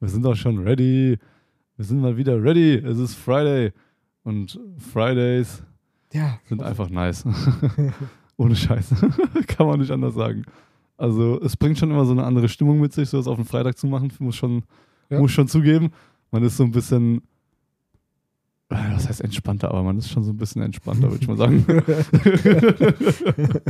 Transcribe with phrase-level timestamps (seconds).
[0.00, 1.18] wir sind doch schon ready.
[1.76, 2.74] Wir sind mal wieder ready.
[2.74, 3.72] Es ist Friday.
[4.24, 4.58] Und
[4.92, 5.62] Fridays
[6.12, 6.38] Ja.
[6.48, 7.24] sind einfach nice.
[8.36, 8.94] Ohne Scheiß.
[9.46, 10.44] Kann man nicht anders sagen.
[10.96, 13.44] Also, es bringt schon immer so eine andere Stimmung mit sich, so das auf den
[13.46, 14.12] Freitag zu machen.
[14.18, 14.62] Muss schon,
[15.08, 15.18] Ja.
[15.18, 15.90] muss schon zugeben.
[16.30, 17.18] Man ist so ein bisschen,
[18.68, 21.36] äh, was heißt entspannter, aber man ist schon so ein bisschen entspannter, würde ich mal
[21.38, 21.64] sagen.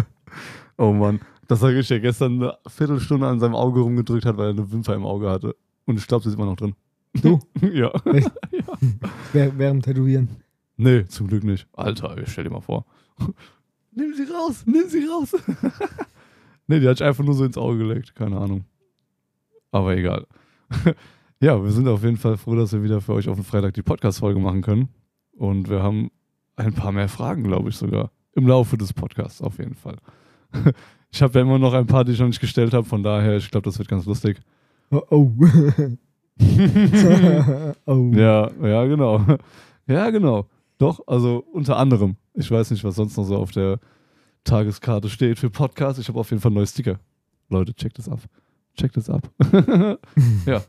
[0.77, 1.21] oh Mann.
[1.49, 4.71] Das sage ich ja gestern eine Viertelstunde an seinem Auge rumgedrückt hat, weil er eine
[4.71, 5.57] Wimper im Auge hatte.
[5.87, 6.75] Und ich glaube, sie ist immer noch drin.
[7.23, 7.41] Du?
[7.73, 7.89] ja.
[9.33, 10.29] Währ- Während Tätowieren.
[10.77, 11.66] Nee, zum Glück nicht.
[11.73, 12.87] Alter, ich stell dir mal vor.
[13.93, 15.34] nimm sie raus, nimm sie raus.
[16.66, 18.15] nee, die hat ich einfach nur so ins Auge gelegt.
[18.15, 18.65] Keine Ahnung.
[19.73, 20.27] Aber egal.
[21.41, 23.75] ja, wir sind auf jeden Fall froh, dass wir wieder für euch auf den Freitag
[23.75, 24.89] die Podcast-Folge machen können.
[25.33, 26.11] Und wir haben
[26.56, 28.11] ein paar mehr Fragen, glaube ich sogar.
[28.33, 29.97] Im Laufe des Podcasts auf jeden Fall.
[31.11, 32.87] ich habe ja immer noch ein paar, die ich noch nicht gestellt habe.
[32.87, 34.41] Von daher, ich glaube, das wird ganz lustig.
[34.91, 35.03] Oh.
[35.11, 35.33] oh.
[37.87, 38.11] oh.
[38.15, 39.25] Ja, ja, genau.
[39.87, 40.47] Ja, genau.
[40.78, 42.17] Doch, also unter anderem.
[42.34, 43.79] Ich weiß nicht, was sonst noch so auf der
[44.45, 45.98] Tageskarte steht für Podcast.
[45.98, 46.98] Ich habe auf jeden Fall neue Sticker.
[47.48, 48.20] Leute, checkt das ab.
[48.77, 49.31] Checkt das ab.
[50.47, 50.62] ja.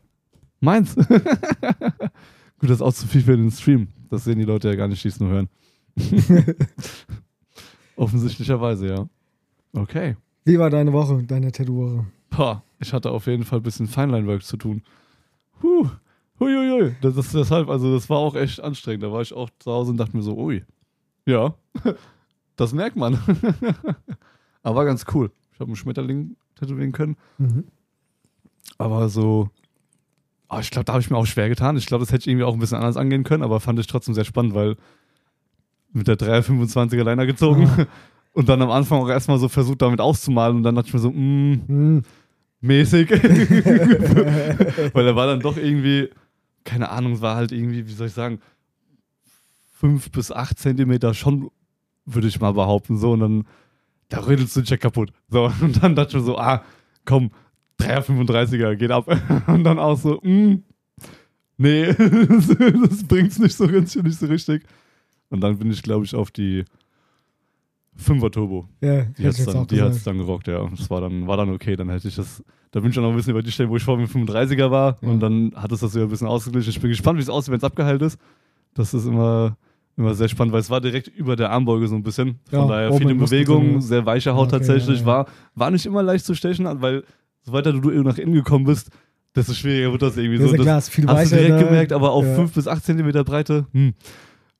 [0.59, 0.95] Meins.
[0.95, 3.87] Gut, das ist auch zu viel für den Stream.
[4.09, 5.49] Das sehen die Leute ja gar nicht, die es nur hören.
[7.95, 9.09] Offensichtlicherweise, ja.
[9.73, 10.17] Okay.
[10.43, 12.05] Wie war deine Woche, deine Tattoo-Woche?
[12.41, 14.81] Pah, ich hatte auf jeden Fall ein bisschen Feinline-Work zu tun.
[15.61, 15.87] Huh.
[16.39, 16.95] Huiuiui.
[16.99, 19.03] Das ist deshalb, also das war auch echt anstrengend.
[19.03, 20.65] Da war ich auch zu Hause und dachte mir so, ui.
[21.27, 21.53] Ja,
[22.55, 23.13] das merkt man.
[24.63, 25.31] Aber war ganz cool.
[25.53, 27.15] Ich habe einen Schmetterling tätowieren können.
[27.37, 27.65] Mhm.
[28.79, 29.51] Aber so,
[30.47, 31.77] ah, ich glaube, da habe ich mir auch schwer getan.
[31.77, 33.85] Ich glaube, das hätte ich irgendwie auch ein bisschen anders angehen können, aber fand ich
[33.85, 34.77] trotzdem sehr spannend, weil
[35.93, 37.85] mit der 325er Liner gezogen Ah.
[38.33, 40.99] und dann am Anfang auch erstmal so versucht, damit auszumalen und dann dachte ich mir
[40.99, 42.03] so, mm, Hm.
[42.61, 43.09] Mäßig.
[44.93, 46.09] Weil er war dann doch irgendwie,
[46.63, 48.39] keine Ahnung, war halt irgendwie, wie soll ich sagen,
[49.73, 51.49] fünf bis acht Zentimeter schon,
[52.05, 53.11] würde ich mal behaupten, so.
[53.11, 53.47] Und dann,
[54.09, 55.11] da rödelst du den Check kaputt.
[55.29, 56.63] So, und dann dachte ich so, ah,
[57.05, 57.31] komm,
[57.79, 59.07] 335er, geht ab.
[59.47, 60.63] Und dann auch so, mm,
[61.57, 64.63] nee, das, das bringt's nicht so nicht so richtig.
[65.29, 66.65] Und dann bin ich, glaube ich, auf die
[67.99, 68.67] 5er Turbo.
[68.81, 70.67] Ja, Die hat jetzt dann, die hat's dann gerockt, ja.
[70.69, 71.75] Das war dann, war dann okay.
[71.75, 73.75] Dann hätte ich das, da bin ich auch noch ein bisschen über die Stelle, wo
[73.77, 74.97] ich vor mir 35er war.
[75.01, 75.09] Ja.
[75.09, 76.69] Und dann hat es das wieder ein bisschen ausgeglichen.
[76.69, 78.17] Ich bin gespannt, wie es aussieht, wenn es abgeheilt ist.
[78.73, 79.57] Das ist immer,
[79.97, 82.39] immer sehr spannend, weil es war direkt über der Armbeuge so ein bisschen.
[82.49, 85.01] Von Ja, daher viele Bewegungen, sehr weiche Haut okay, tatsächlich.
[85.01, 85.05] ja.
[85.05, 85.25] War,
[85.55, 87.03] war nicht immer leicht zu stechen, weil
[87.43, 88.89] so weiter du nach innen gekommen bist,
[89.35, 90.47] desto schwieriger wird das irgendwie Ja, so.
[90.47, 91.43] ist ja Das klar, ist viel hast du weicher.
[91.43, 91.65] direkt ne?
[91.67, 92.35] gemerkt, aber auf Ja.
[92.35, 93.65] 5 bis 8 Zentimeter Breite.
[93.73, 93.93] Hm.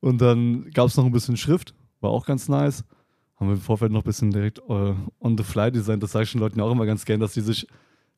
[0.01, 2.83] Und dann gab es noch ein bisschen Schrift, war auch ganz nice.
[3.41, 6.03] Haben wir im Vorfeld noch ein bisschen direkt äh, on the fly designt.
[6.03, 7.65] Das sage ich den Leuten ja auch immer ganz gern, dass die sich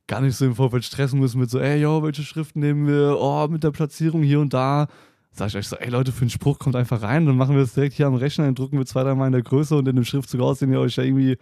[0.05, 3.15] gar nicht so im Vorfeld stressen müssen mit so, ey, yo, welche Schriften nehmen wir?
[3.17, 4.87] Oh, mit der Platzierung hier und da.
[5.31, 7.61] Sag ich euch so, ey Leute, für den Spruch kommt einfach rein, dann machen wir
[7.61, 9.95] das direkt hier am Rechner, dann drucken wir zwei, dreimal in der Größe und in
[9.95, 11.37] dem Schriftzug aus, den ihr euch ja irgendwie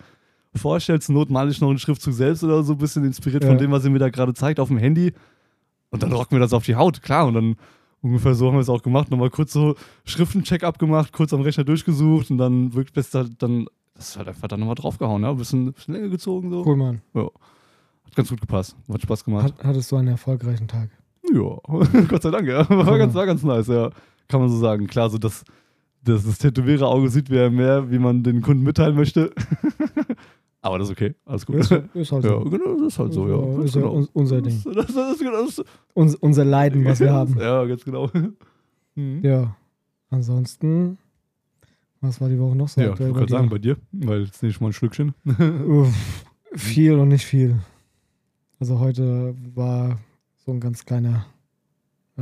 [0.53, 1.01] vorstellt.
[1.01, 3.59] Zur Not male ich noch einen Schriftzug selbst oder so, ein bisschen inspiriert von Ja.
[3.59, 5.11] dem, was ihr mir da gerade zeigt, auf dem Handy.
[5.89, 7.25] Und dann rocken wir das auf die Haut, klar.
[7.25, 7.55] Und dann
[8.01, 9.11] ungefähr so haben wir es auch gemacht.
[9.11, 9.75] Nochmal kurz so
[10.05, 14.47] Schriften-Check-up gemacht, kurz am Rechner durchgesucht und dann wirklich best dann, das ist halt einfach
[14.47, 15.29] dann nochmal draufgehauen, ja.
[15.31, 16.65] Ein bisschen, bisschen länger gezogen so.
[16.65, 17.01] Cool, Mann.
[17.13, 18.75] Hat ganz gut gepasst.
[18.91, 19.45] Hat Spaß gemacht.
[19.45, 20.89] Hat, hattest du einen erfolgreichen Tag?
[21.33, 21.57] Ja,
[22.07, 22.67] Gott sei Dank, ja.
[22.69, 23.89] War ganz, war ganz nice, ja.
[24.27, 24.87] Kann man so sagen.
[24.87, 25.43] Klar, so das,
[26.03, 29.33] das, das Tätowierer-Auge sieht wie mehr, wie man den Kunden mitteilen möchte.
[30.63, 31.15] Aber das ist okay.
[31.25, 31.55] Alles gut.
[31.55, 32.39] Ist, ist halt Ja, so.
[32.41, 33.63] genau, das ist halt so, ja.
[33.63, 33.93] Ist Ganz ja genau.
[33.95, 34.61] un- unser Ding.
[34.63, 37.37] Das, das, das, das, das, Uns, unser Leiden, was wir haben.
[37.39, 38.09] Ja, ganz genau.
[38.95, 39.21] Mhm.
[39.23, 39.55] Ja.
[40.09, 40.97] Ansonsten,
[42.01, 44.43] was war die Woche noch so Ja, ich wollte gerade sagen, bei dir, weil jetzt
[44.43, 45.13] nehme ich mal ein Schlückchen.
[45.65, 47.55] Uff, viel und nicht viel.
[48.59, 49.97] Also heute war
[50.45, 51.25] so ein ganz kleiner
[52.17, 52.21] äh,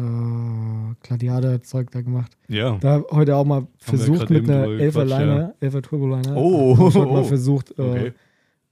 [1.01, 2.38] Gladiator-Zeug da gemacht.
[2.47, 2.77] Ja.
[2.77, 6.38] Da heute auch mal versucht mit einer drüber 11er gequatscht, Liner, 11er Turboliner.
[6.38, 7.23] Oh, ich heute oh, mal oh.
[7.23, 8.13] versucht, äh, Okay.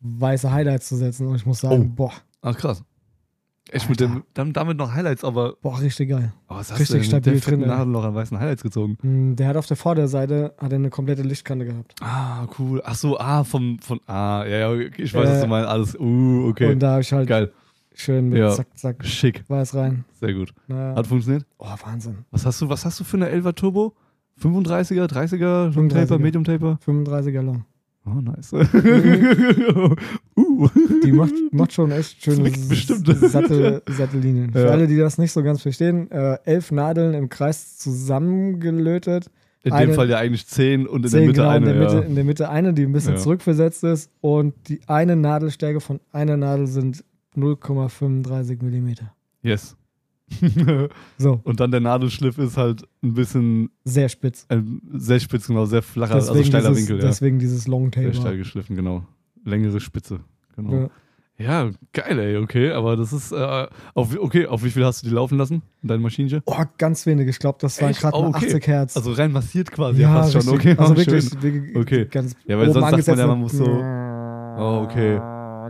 [0.01, 1.95] Weiße Highlights zu setzen und ich muss sagen, Oh.
[1.95, 2.83] boah, Ach, krass.
[3.69, 6.31] Echt mit dem, damit noch Highlights, aber boah, richtig geil.
[6.47, 7.67] oh, was hast Richtig du denn stabil drin.
[7.67, 8.97] Nadel noch an weißen Highlights gezogen?
[9.01, 11.93] Hm, Der hat auf der Vorderseite hat eine komplette Lichtkante gehabt.
[11.99, 12.81] Ah, cool.
[12.85, 15.67] Ach so, ah, vom, von, ah, ja, ja, ich weiß, was Äh, du meinst.
[15.69, 16.71] Alles, uh, okay.
[16.71, 17.51] Und da habe ich halt Geil.
[17.93, 18.51] schön mit Ja.
[18.51, 19.43] zack, zack, Schick.
[19.49, 20.05] weiß rein.
[20.13, 20.53] Sehr gut.
[20.67, 21.45] Na, Hat funktioniert?
[21.57, 22.19] oh, Wahnsinn.
[22.31, 23.95] Was hast du, was hast du für eine 11er Turbo?
[24.39, 25.93] 35er, 30er, Long 35er.
[26.07, 26.79] Taper, Medium Taper?
[26.85, 27.65] 35er lang.
[28.09, 28.51] Oh, nice.
[28.53, 29.95] Mhm.
[30.37, 30.67] uh.
[31.03, 33.07] Die macht, macht schon echt schöne Zwickt bestimmt.
[33.29, 34.51] Sattel, Sattellinien.
[34.51, 34.69] Für Ja.
[34.69, 39.29] alle, die das nicht so ganz verstehen, äh, elf Nadeln im Kreis zusammengelötet.
[39.63, 41.57] In Eine- dem Fall ja eigentlich 10 und in Zehn, der Mitte genau, eine.
[41.57, 42.01] in, der Mitte, ja.
[42.01, 43.19] in der Mitte eine, die ein bisschen Ja.
[43.19, 44.09] zurückversetzt ist.
[44.21, 47.03] Und die eine Nadelstärke von einer Nadel sind
[47.35, 49.13] 0,35 Millimeter.
[49.41, 49.75] Yes.
[51.17, 54.45] So, Und dann der Nadelschliff ist halt ein bisschen sehr spitz.
[54.49, 57.07] ein sehr spitz, genau, sehr flacher, also Deswegen, steiler dieses, Winkel, ja.
[57.09, 59.05] deswegen dieses Long Sehr steil geschliffen, genau.
[59.45, 60.19] Längere Spitze.
[60.55, 60.73] Genau.
[60.73, 60.89] Ja.
[61.39, 65.07] Ja, geil, ey, okay, aber das ist, äh, auf, okay, auf wie viel hast du
[65.07, 66.41] die laufen lassen, dein Maschinchen?
[66.47, 67.27] Oh, ganz wenig.
[67.27, 68.47] Ich glaube, das waren gerade Oh, okay.
[68.47, 68.97] 80 Hertz.
[68.97, 70.75] Also rein massiert quasi, ja, fast schon, okay.
[70.75, 72.05] Also oh, wirklich, wirklich Okay.
[72.09, 73.65] ganz Ja, weil sonst sagt man ja, man muss so-
[74.59, 75.19] Oh, okay.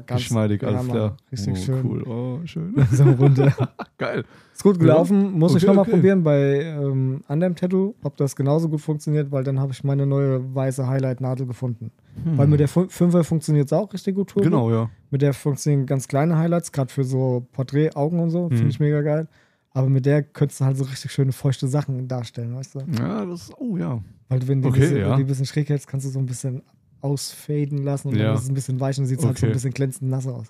[0.07, 0.93] Ganz Geschmeidig, alles Hammer.
[0.93, 1.17] klar.
[1.31, 1.85] Richtig oh, schön.
[1.85, 2.73] Cool, oh, schön.
[2.91, 3.53] So runter.
[3.97, 4.23] geil.
[4.53, 5.91] Ist gut gelaufen, muss ich Okay, nochmal okay.
[5.91, 10.05] probieren bei ähm, anderem Tattoo, ob das genauso gut funktioniert, weil dann habe ich meine
[10.07, 11.91] neue weiße Highlight-Nadel gefunden.
[12.35, 14.29] Weil mit der 5er funktioniert es auch richtig gut.
[14.29, 14.45] Turbo.
[14.45, 14.51] Hm.
[14.51, 14.89] Genau, ja.
[15.11, 18.55] Mit der funktionieren ganz kleine Highlights, gerade für so Porträt-Augen und so, Mhm.
[18.55, 19.27] finde ich mega geil.
[19.73, 22.79] Aber mit der könntest du halt so richtig schöne feuchte Sachen darstellen, weißt du?
[22.97, 24.01] Ja, das, oh ja.
[24.29, 25.09] Weil wenn du Okay, die, bisschen, ja.
[25.11, 26.63] wenn die ein bisschen schräg hältst, kannst du so ein bisschen
[27.01, 28.25] ausfaden lassen und Ja.
[28.27, 29.53] dann ist es ein bisschen weich und sieht halt so ein Okay.
[29.53, 30.47] bisschen glänzend nass aus.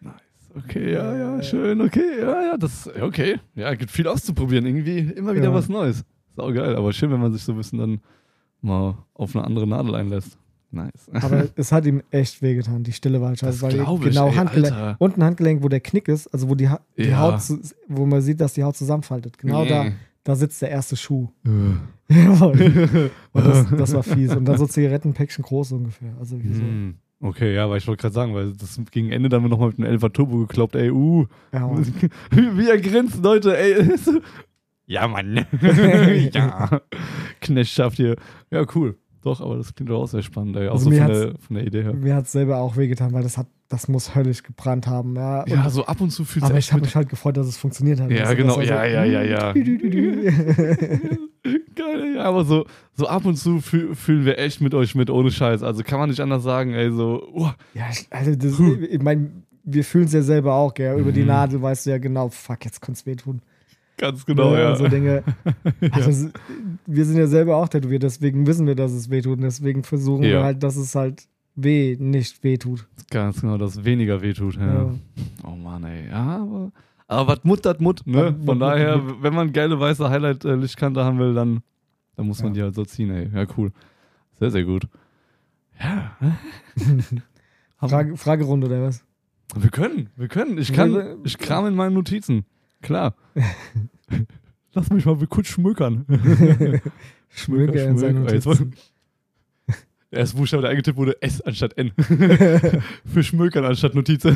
[0.00, 0.14] Nice.
[0.56, 3.38] Okay, ja, ja, schön, okay, ja, ja, das, okay.
[3.54, 5.54] Ja, gibt viel auszuprobieren, irgendwie immer wieder Ja.
[5.54, 6.04] was Neues.
[6.34, 8.00] Sau geil, aber schön, wenn man sich so ein bisschen dann
[8.60, 10.38] mal auf eine andere Nadel einlässt.
[10.70, 11.08] Nice.
[11.12, 12.82] Aber es hat ihm echt wehgetan.
[12.82, 14.96] Die Stille war halt scheiße, weil ich, genau ey, Handgelenk, Alter.
[14.98, 17.20] unten Handgelenk, wo der Knick ist, also wo die, ha die Ja.
[17.20, 17.40] Haut,
[17.88, 19.38] wo man sieht, dass die Haut zusammenfaltet.
[19.38, 19.86] Genau da,
[20.26, 21.28] da sitzt der erste Schuh.
[21.44, 21.80] Und
[23.32, 24.34] das, das war fies.
[24.34, 26.16] Und dann so Zigarettenpäckchen groß ungefähr.
[26.18, 26.62] Also wie so.
[26.62, 26.96] Hm.
[27.20, 29.96] Okay, ja, weil ich wollte gerade sagen, weil das gegen Ende dann nochmal mit einem
[29.98, 31.26] 11er Turbo gekloppt, ey, uh.
[31.52, 31.70] Ja.
[32.30, 33.88] Wie er grinst, Leute, ey.
[34.86, 35.46] ja, Mann.
[36.32, 36.82] ja.
[37.40, 38.16] Knechtschaft hier.
[38.50, 38.98] Ja, cool.
[39.22, 40.68] Doch, aber das klingt doch auch sehr spannend, ey.
[40.68, 41.94] Auch Also so von der, von der Idee her.
[41.94, 45.16] Mir hat es selber auch wehgetan, weil das hat, das muss höllisch gebrannt haben.
[45.16, 47.36] Ja, und, Ja, so ab und zu fühlt aber es ich habe mich halt gefreut,
[47.36, 48.10] dass es funktioniert hat.
[48.10, 48.56] Ja, Also, genau.
[48.60, 49.52] das Ja, ja, ja, ja.
[49.54, 49.54] ja.
[51.76, 55.10] Geil, ja, aber so, so ab und zu fühl, fühlen wir echt mit euch mit,
[55.10, 55.62] ohne Scheiß.
[55.62, 58.74] Also kann man nicht anders sagen, ey, so, oh, Ja, ich- also das, Puh.
[58.90, 59.30] ich meine,
[59.62, 60.98] wir fühlen es ja selber auch, gell?
[60.98, 61.26] Über die Mhm.
[61.28, 63.42] Nadel weißt du ja genau, fuck, jetzt könnte es wehtun.
[63.98, 64.70] ganz genau, ja.
[64.72, 65.22] und So Dinge.
[65.92, 66.30] Also, s-
[66.86, 69.36] Wir sind ja selber auch tätowiert, deswegen wissen wir, dass es wehtut.
[69.38, 70.30] Und deswegen versuchen Ja.
[70.30, 71.24] wir halt, dass es halt
[71.56, 72.86] weh nicht wehtut.
[73.10, 74.56] Ganz genau, dass weniger wehtut.
[74.56, 74.66] Ja.
[74.84, 74.94] Ja.
[75.44, 76.08] Oh Mann, ey.
[76.08, 76.72] Ja, aber,
[77.08, 78.32] aber was Mut, dat Mut, ne?
[78.44, 79.22] Von Mut, daher, Mut.
[79.22, 81.62] wenn man geile weiße Highlight-Lichtkante haben will, dann,
[82.16, 82.54] dann muss man Ja.
[82.54, 83.30] die halt so ziehen, ey.
[83.34, 83.72] Ja, cool.
[84.38, 84.86] Sehr, sehr gut.
[85.80, 86.16] Ja.
[87.88, 89.04] Frage, Fragerunde oder was?
[89.54, 90.58] Wir können, wir können.
[90.58, 92.44] Ich kann, ich kram in meinen Notizen.
[92.82, 93.14] Klar.
[94.72, 96.04] Lass mich mal kurz schmökern.
[97.28, 98.34] Schmöke in seinen Schmöker.
[98.38, 98.74] Notizen.
[100.16, 101.92] Der erste Buchstabe, der eingetippt wurde, S anstatt N.
[103.04, 104.34] Für Schmökern anstatt Notizen.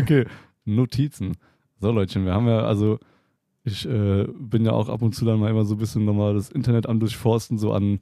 [0.00, 0.24] okay.
[0.64, 1.36] Notizen.
[1.82, 2.98] So, Leutchen, wir haben ja, also,
[3.62, 6.32] ich äh, bin ja auch ab und zu dann mal immer so ein bisschen nochmal
[6.32, 8.00] das Internet am Durchforsten, so an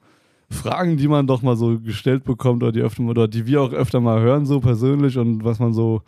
[0.50, 3.61] Fragen, die man doch mal so gestellt bekommt oder die öfter mal, oder die wir
[3.61, 6.02] auch öfter mal hören, so persönlich und was man so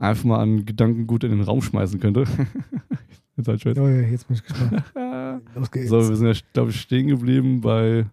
[0.00, 2.24] einfach mal an Gedanken gut in den Raum schmeißen könnte.
[3.36, 3.78] Jetzt halt.
[3.78, 4.82] Oh, ja, jetzt bin ich gespannt.
[5.54, 5.90] Los geht's.
[5.90, 8.06] So, wir sind ja, glaube ich, stehen geblieben bei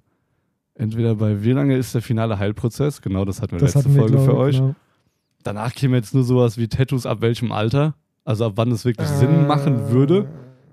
[0.76, 3.02] entweder bei wie lange ist der finale Heilprozess?
[3.02, 4.58] Genau, das hatten wir das letzte hatten wir, Folge für euch.
[4.58, 4.76] genau.
[5.44, 7.96] Danach käme jetzt nur sowas wie Tattoos ab welchem Alter?
[8.24, 10.28] Also ab wann es wirklich Sinn machen würde?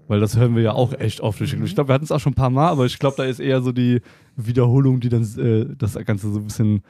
[0.06, 1.41] Weil das hören wir ja auch echt oft.
[1.41, 3.41] Ich glaube, wir hatten es auch schon ein paar Mal, aber ich glaube, da ist
[3.41, 4.00] eher so die
[4.37, 6.82] Wiederholung, die dann äh, das Ganze so ein bisschen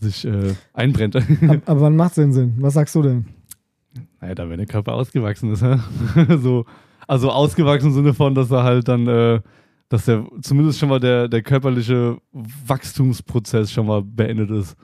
[0.00, 1.16] sich äh, einbrennt.
[1.16, 1.24] Ab,
[1.66, 2.54] aber wann macht es denn Sinn?
[2.58, 3.26] Was sagst du denn?
[4.20, 5.64] Naja, da wenn der Körper ausgewachsen ist,
[6.42, 6.64] so,
[7.06, 9.40] also ausgewachsen im Sinne von, dass er halt dann, äh,
[9.88, 14.76] dass der zumindest schon mal der, der körperliche Wachstumsprozess schon mal beendet ist.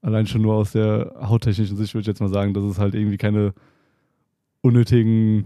[0.00, 2.94] Allein schon nur aus der hauttechnischen Sicht würde ich jetzt mal sagen, dass es halt
[2.94, 3.54] irgendwie keine
[4.60, 5.44] unnötigen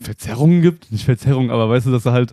[0.00, 0.90] Verzerrungen gibt.
[0.90, 2.32] Nicht Verzerrungen, aber weißt du, dass er halt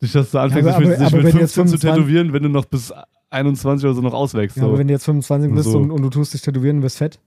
[0.00, 1.90] nicht, dass du anfängst, aber- dich mit, aber mit wenn du jetzt 15 zu 25
[1.90, 2.92] tätowieren, wenn du noch bis
[3.30, 4.56] 21 oder so noch auswächst.
[4.56, 4.68] Ja, so.
[4.68, 5.78] aber wenn du jetzt 25 bist So.
[5.78, 7.18] und, und du tust dich tätowieren und wirst fett.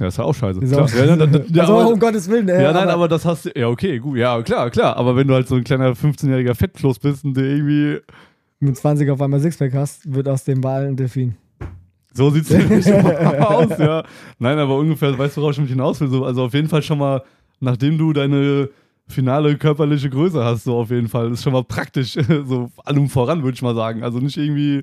[0.00, 0.60] Ja, ist ja auch scheiße.
[0.60, 0.84] Ist Klar.
[0.84, 2.48] auch- ja, ja, ja, ja, also, aber- um Gottes Willen.
[2.48, 3.50] Äh, Ja, nein, aber das hast du.
[3.54, 4.16] Ja, okay, gut.
[4.18, 4.96] Ja, klar, klar.
[4.96, 7.98] Aber wenn du halt so ein kleiner 15-jähriger Fettkloß bist und der irgendwie.
[8.60, 11.34] mit 20 auf einmal Sixpack hast, wird aus dem Wal ein Delfin.
[12.14, 12.86] So sieht's nämlich
[13.40, 14.04] aus, ja.
[14.38, 16.08] Nein, aber ungefähr, weißt du, worauf ich mich hinaus will?
[16.08, 17.22] So, also auf jeden Fall schon mal,
[17.60, 18.68] nachdem du deine
[19.08, 22.14] finale körperliche Größe hast, so auf jeden Fall, ist schon mal praktisch.
[22.46, 24.02] So allem voran, würde ich mal sagen.
[24.02, 24.82] Also nicht irgendwie.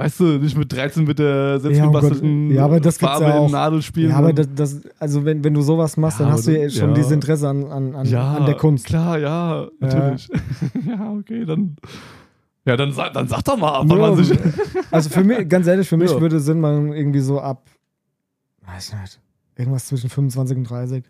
[0.00, 3.38] Weißt du, nicht mit 13 mit der selbstgebastelten Ja, Gott- ja, aber das Farbe ja
[3.38, 3.46] auch.
[3.46, 4.10] im Nadel spielen.
[4.10, 6.70] Ja, aber das, das, also wenn, wenn du sowas machst, Ja, dann hast du ja
[6.70, 8.86] schon dieses Interesse an, an, an, ja, an der Kunst.
[8.86, 10.28] Klar, ja, natürlich.
[10.86, 11.76] Ja, okay, dann.
[12.64, 14.38] Ja, dann, sag- dann sag doch mal, ab, man sich.
[14.90, 17.68] Also für mich, ganz ehrlich, für mich würde Sinn machen, irgendwie so ab,
[18.66, 19.20] weiß nicht,
[19.56, 21.04] irgendwas zwischen 25 und 30.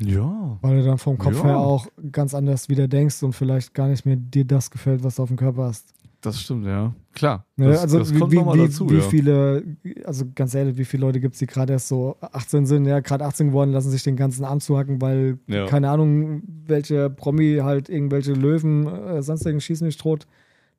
[0.00, 0.58] Ja.
[0.62, 4.06] Weil du dann vom Kopf her auch ganz anders wieder denkst und vielleicht gar nicht
[4.06, 5.92] mehr dir das gefällt, was du auf dem Körper hast.
[6.20, 6.92] Das stimmt, ja.
[7.14, 7.46] Klar.
[7.56, 9.00] Ne, Das, also das wie, kommt wie, wie, dazu, wie ja.
[9.02, 12.86] viele, also ganz ehrlich, wie viele Leute gibt es, die gerade erst so 18 sind,
[12.86, 15.66] ja, gerade 18 geworden, lassen sich den ganzen Arm zuhacken, weil, Ja.
[15.66, 20.26] keine Ahnung, welche Promi halt irgendwelche Löwen, äh, sonstigen Schießen nicht tot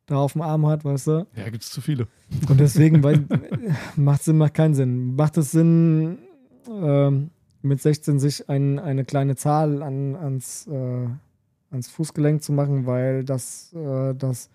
[0.07, 1.27] da auf dem Arm hat, weißt du?
[1.35, 2.07] Ja, gibt es zu viele.
[2.49, 3.25] Und deswegen, weil,
[3.95, 5.15] macht Sinn, macht keinen Sinn.
[5.15, 6.17] Macht es Sinn,
[6.67, 7.29] ähm,
[7.61, 11.07] mit 16 sich ein, eine kleine Zahl an, ans, äh,
[11.71, 14.49] ans Fußgelenk zu machen, weil das, äh, das,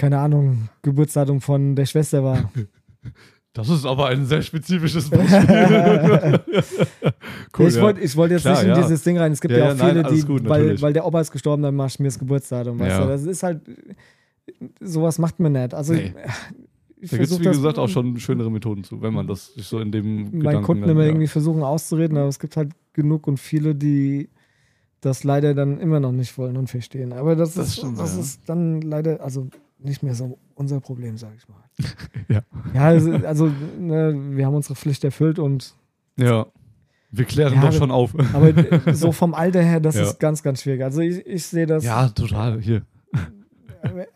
[0.00, 2.50] keine Ahnung, Geburtsdatum von der Schwester war.
[3.52, 6.40] Das ist aber ein sehr spezifisches Beispiel.
[7.58, 7.82] cool, ich ja.
[7.82, 8.80] wollte ich wollt jetzt Klar, nicht in ja.
[8.80, 9.32] dieses Ding rein.
[9.32, 11.20] Es gibt Ja, ja, ja, auch nein, viele, alles die, gut, weil, weil der Opa
[11.20, 12.78] ist gestorben, dann machst du mir das Geburtsdatum.
[12.78, 13.02] Weißt Ja.
[13.02, 13.08] du?
[13.08, 13.62] Das ist halt,
[14.80, 15.74] sowas macht man nicht.
[15.74, 16.14] Also, Nee.
[17.00, 19.80] ich Da gibt es, wie gesagt, auch schon schönere Methoden zu, wenn man das so
[19.80, 21.08] in dem meinen Gedanken Kunden immer ja.
[21.08, 24.28] irgendwie versuchen auszureden, aber es gibt halt genug und viele, die
[25.00, 27.12] das leider dann immer noch nicht wollen und verstehen.
[27.12, 28.20] Aber das, Das ist, stimmt, das ja.
[28.20, 29.48] ist dann leider, also
[29.82, 31.56] nicht mehr so unser Problem, sage ich mal.
[32.28, 32.42] Ja.
[32.74, 35.74] Ja, also, also ne, wir haben unsere Pflicht erfüllt und
[36.16, 36.46] Ja.
[37.12, 38.14] Wir klären Ja, doch schon auf.
[38.34, 40.02] aber so vom Alter her, das Ja.
[40.02, 40.82] ist ganz, ganz schwierig.
[40.84, 41.84] Also ich, ich sehe das.
[41.84, 42.60] ja, total.
[42.60, 42.82] Hier.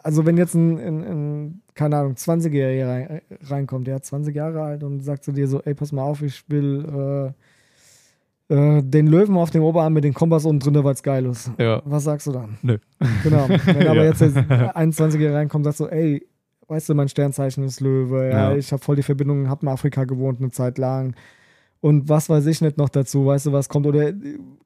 [0.02, 4.60] Also wenn jetzt ein, ein, ein keine Ahnung, 20-Jähriger rein, reinkommt, der hat 20 Jahre
[4.60, 7.32] alt und sagt zu dir so, ey, pass mal auf, ich will äh,
[8.54, 11.50] äh, den Löwen auf dem Oberarm mit dem Kompass unten drin, weil es geil ist.
[11.58, 11.82] Ja.
[11.84, 12.58] Was sagst du dann?
[12.62, 12.78] Nö.
[13.22, 13.48] Genau.
[13.48, 14.04] Wenn aber Ja.
[14.04, 16.26] jetzt der 21-Jährige reinkommt und sagt so, ey,
[16.68, 18.56] weißt du, mein Sternzeichen ist Löwe, ja, Ja.
[18.56, 21.14] ich habe voll die Verbindung, hab in Afrika gewohnt eine Zeit lang.
[21.80, 23.86] Und was weiß ich nicht noch dazu, weißt du, was kommt?
[23.86, 24.12] Oder,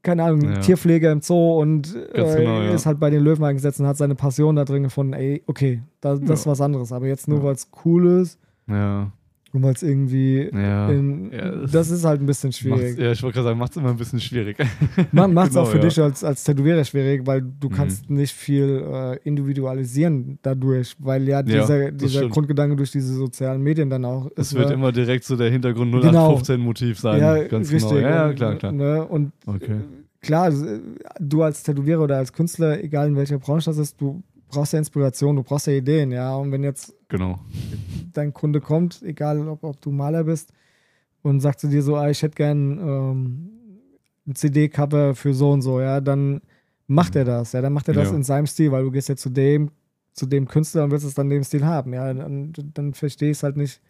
[0.04, 0.58] keine Ahnung, Ja.
[0.60, 4.14] Tierpfleger im Zoo und äh, genau, ist halt bei den Löwen eingesetzt und hat seine
[4.14, 5.14] Passion da drin gefunden.
[5.14, 6.92] Ey, okay, da, das ist was anderes.
[6.92, 9.10] Aber jetzt nur, weil es cool ist Ja.
[9.52, 10.50] Weil es irgendwie.
[10.52, 10.88] Ja.
[10.90, 12.98] In, Ja, das- das ist halt ein bisschen schwierig.
[12.98, 14.56] ja, ich wollte gerade sagen, macht es immer ein bisschen schwierig.
[15.12, 15.84] Man macht es Genau, auch für ja.
[15.84, 17.72] dich als, als Tätowierer schwierig, weil du Mhm.
[17.72, 22.32] kannst nicht viel äh, individualisieren dadurch, weil ja Ja, dieser, das dieser stimmt.
[22.34, 24.74] Grundgedanke durch diese sozialen Medien dann auch Es wird ne?
[24.74, 26.34] immer direkt so der Hintergrund Genau.
[26.36, 27.20] 0815-Motiv sein.
[27.20, 27.90] ja, Ganz richtig.
[27.90, 28.00] genau.
[28.02, 28.72] Ja, ja, klar, klar.
[28.72, 29.04] Ne?
[29.06, 29.76] Und Okay.
[30.20, 30.52] klar,
[31.20, 34.78] du als Tätowierer oder als Künstler, egal in welcher Branche das ist, du brauchst ja
[34.78, 36.34] Inspiration, du brauchst ja Ideen, ja.
[36.36, 37.38] Und wenn jetzt Genau.
[38.12, 40.52] dein Kunde kommt, egal ob, ob du Maler bist,
[41.22, 43.50] und sagt zu dir so, ah, ich hätte gern ähm,
[44.26, 46.40] ein CD-Cover für so und so, ja, dann
[46.86, 48.16] macht er das, ja, dann macht er das Ja.
[48.16, 49.70] in seinem Stil, weil du gehst ja zu dem,
[50.12, 53.30] zu dem Künstler und willst es dann in dem Stil haben, ja, dann, dann verstehe
[53.30, 53.80] ich es halt nicht.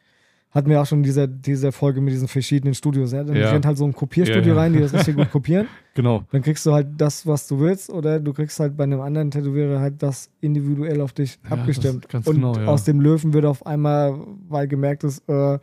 [0.50, 3.50] Hatten wir auch schon diese, diese Folge mit diesen verschiedenen Studios, ja, dann Ja.
[3.50, 6.25] rennt halt so ein Kopierstudio Ja, rein, die das richtig gut kopieren, Genau.
[6.31, 9.31] dann kriegst du halt das, was du willst, oder du kriegst halt bei einem anderen
[9.31, 12.07] Tätowierer halt das individuell auf dich abgestimmt.
[12.25, 14.14] und genau, aus dem Löwen wird auf einmal,
[14.49, 15.59] weil gemerkt ist, äh,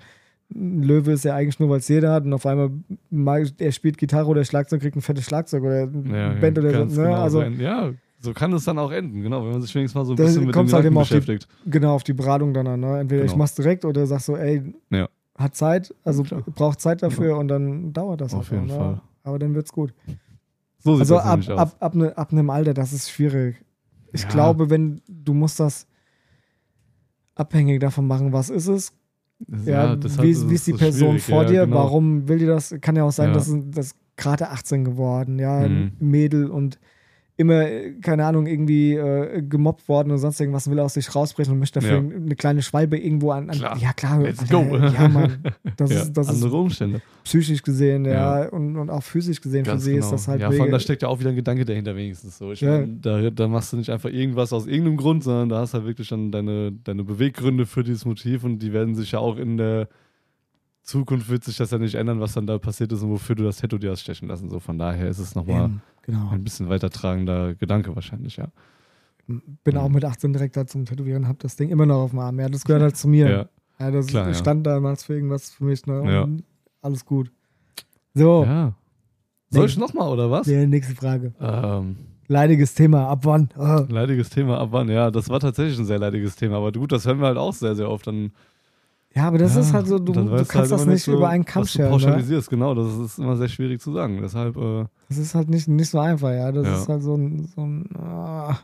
[0.54, 2.70] ein Löwe ist ja eigentlich nur, weil es jeder hat, und auf einmal,
[3.10, 7.01] mal, er spielt Gitarre oder Schlagzeug, kriegt ein fettes Schlagzeug oder ein Band oder so.
[7.01, 7.08] Ne?
[7.08, 10.06] genau also ja, so kann es dann auch enden, genau, wenn man sich wenigstens mal
[10.06, 11.48] so ein Da bisschen mit dem halt immer auf die- beschäftigt.
[11.66, 12.80] genau auf die Beratung dann an.
[12.80, 13.00] Ne?
[13.00, 13.40] Entweder ich Genau.
[13.40, 15.08] mach's direkt oder sagst so, ey, Ja.
[15.38, 16.42] hat Zeit, also Klar.
[16.56, 18.74] braucht Zeit dafür und dann dauert das Auf einfach, jeden ne?
[18.74, 19.02] Fall.
[19.24, 19.94] Aber dann wird's gut.
[20.80, 21.50] So sieht Also das ab, aus.
[21.50, 23.56] ab, ab, ne, ab einem Alter, das ist schwierig.
[24.14, 24.30] Ich Ja.
[24.30, 25.88] glaube, wenn du musst das
[27.36, 28.94] abhängig davon machen, was ist es,
[29.66, 31.78] ja, wie, es wie ist die so Person vor ja, dir, genau.
[31.78, 32.74] warum will die das?
[32.82, 33.34] Kann ja auch sein, Ja.
[33.34, 35.92] dass das gerade 18 geworden, ja, Mhm.
[36.00, 36.80] Mädel und
[37.38, 37.65] immer,
[38.01, 41.82] keine Ahnung, irgendwie äh, gemobbt worden und sonst irgendwas will aus sich rausbrechen und möchte
[41.82, 42.15] dafür Ja.
[42.15, 43.50] eine kleine Schwalbe irgendwo an.
[43.50, 43.77] an Klar.
[43.77, 44.22] Ja, klar.
[44.22, 44.77] Let's Alter, go.
[44.77, 45.38] Ja, Mann.
[45.77, 47.01] Das, ja, ist, das ist andere Umstände.
[47.25, 48.50] psychisch gesehen, ja, Ja.
[48.50, 50.06] Und, und auch physisch gesehen Ganz für sie genau.
[50.06, 52.38] ist das halt ja, vor allem, da steckt ja auch wieder ein Gedanke dahinter wenigstens
[52.38, 52.54] so.
[52.54, 52.80] Ich Ja.
[52.80, 55.80] mein, da, da machst du nicht einfach irgendwas aus irgendeinem Grund, sondern da hast du
[55.80, 59.38] halt wirklich dann deine, deine Beweggründe für dieses Motiv und die werden sich ja auch
[59.38, 59.89] in der
[60.84, 63.44] Zukunft wird sich das ja nicht ändern, was dann da passiert ist und wofür du
[63.44, 64.50] das Tattoo dir hast stechen lassen.
[64.50, 66.30] So von daher ist es nochmal Eben, genau.
[66.30, 68.48] ein bisschen weitertragender Gedanke wahrscheinlich, ja.
[69.28, 72.20] Bin auch mit 18 direkt da zum Tätowieren, hab das Ding immer noch auf dem
[72.20, 72.40] Arm.
[72.40, 73.30] Ja, das gehört halt zu mir.
[73.30, 74.34] Ja, Ja, das Klar, ja.
[74.34, 75.86] stand damals für irgendwas für mich.
[75.88, 76.04] Ne?
[76.12, 76.28] Ja.
[76.82, 77.32] Alles gut.
[78.14, 78.74] So, ja.
[79.50, 80.46] Soll ich nochmal oder was?
[80.46, 81.34] die nächste Frage.
[81.40, 81.98] Ähm,
[82.28, 83.50] Leidiges Thema, ab wann?
[83.90, 84.90] Leidiges Thema, ab wann?
[84.90, 87.54] Ja, das war tatsächlich ein sehr leidiges Thema, aber gut, das hören wir halt auch
[87.54, 88.08] sehr, sehr oft.
[88.08, 88.32] Dann
[89.16, 91.30] Ja, aber das Ja, ist halt so, du, du kannst halt das nicht so, über
[91.30, 91.92] einen Kamm was du scheren.
[91.92, 91.98] Ne?
[91.98, 94.20] pauschalisierst, genau, das ist immer sehr schwierig zu sagen.
[94.22, 96.52] Deshalb, äh, Das ist halt nicht, nicht so einfach, ja.
[96.52, 96.74] Das Ja.
[96.82, 98.60] ist halt so ein, so ein ah.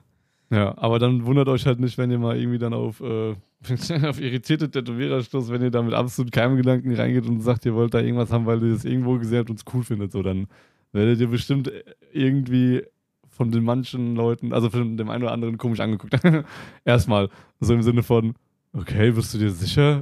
[0.50, 3.34] ja, aber dann wundert euch halt nicht, wenn ihr mal irgendwie dann auf, äh,
[4.08, 7.74] auf irritierte Tätowierer stoßt, wenn ihr da mit absolut keinem Gedanken reingeht und sagt, ihr
[7.74, 10.22] wollt da irgendwas haben, weil ihr das irgendwo gesehen habt und es cool findet, so
[10.22, 10.48] dann
[10.92, 11.72] werdet ihr bestimmt
[12.12, 12.84] irgendwie
[13.30, 16.14] von den manchen Leuten, also von dem einen oder anderen komisch angeguckt.
[16.86, 17.30] Erstmal,
[17.62, 18.34] so im Sinne von,
[18.74, 20.02] okay, bist du dir sicher?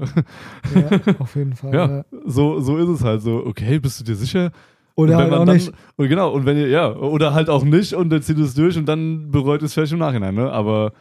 [0.75, 1.73] ja, auf jeden Fall.
[1.73, 2.05] Ja, Ja.
[2.25, 3.45] so, so ist es halt so.
[3.45, 4.51] Okay, bist du dir sicher?
[4.95, 5.67] Oder halt auch man nicht.
[5.67, 8.53] dann, Und genau, und wenn ihr, ja, oder halt auch nicht und dann zieht es
[8.53, 10.51] durch und dann bereut es vielleicht im Nachhinein, ne?
[10.51, 10.93] Aber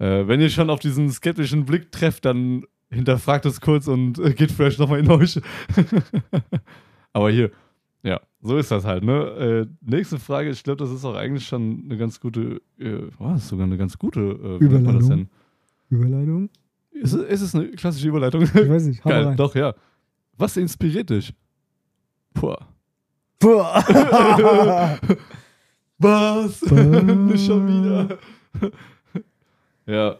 [0.00, 4.32] Äh, wenn ihr schon auf diesen skeptischen Blick trefft, dann hinterfragt es kurz und äh,
[4.32, 5.40] geht vielleicht nochmal in euch.
[7.12, 7.50] Aber hier,
[8.04, 9.66] ja, so ist das halt, ne?
[9.66, 13.48] Äh, nächste Frage, ich glaube, das ist auch eigentlich schon eine ganz gute, äh, was,
[13.48, 14.58] sogar eine ganz gute, äh,
[15.08, 15.28] denn?
[15.90, 16.50] Überleitung?
[16.90, 18.42] Ist, es- ist es eine klassische Überleitung?
[18.42, 19.36] Ich weiß nicht, hau Geil, rein.
[19.36, 19.74] doch, ja.
[20.36, 21.34] Was inspiriert dich?
[22.34, 22.54] Puh.
[23.40, 23.84] Boah.
[25.98, 26.62] Was?
[26.62, 28.18] Nicht schon wieder.
[29.86, 30.16] ja.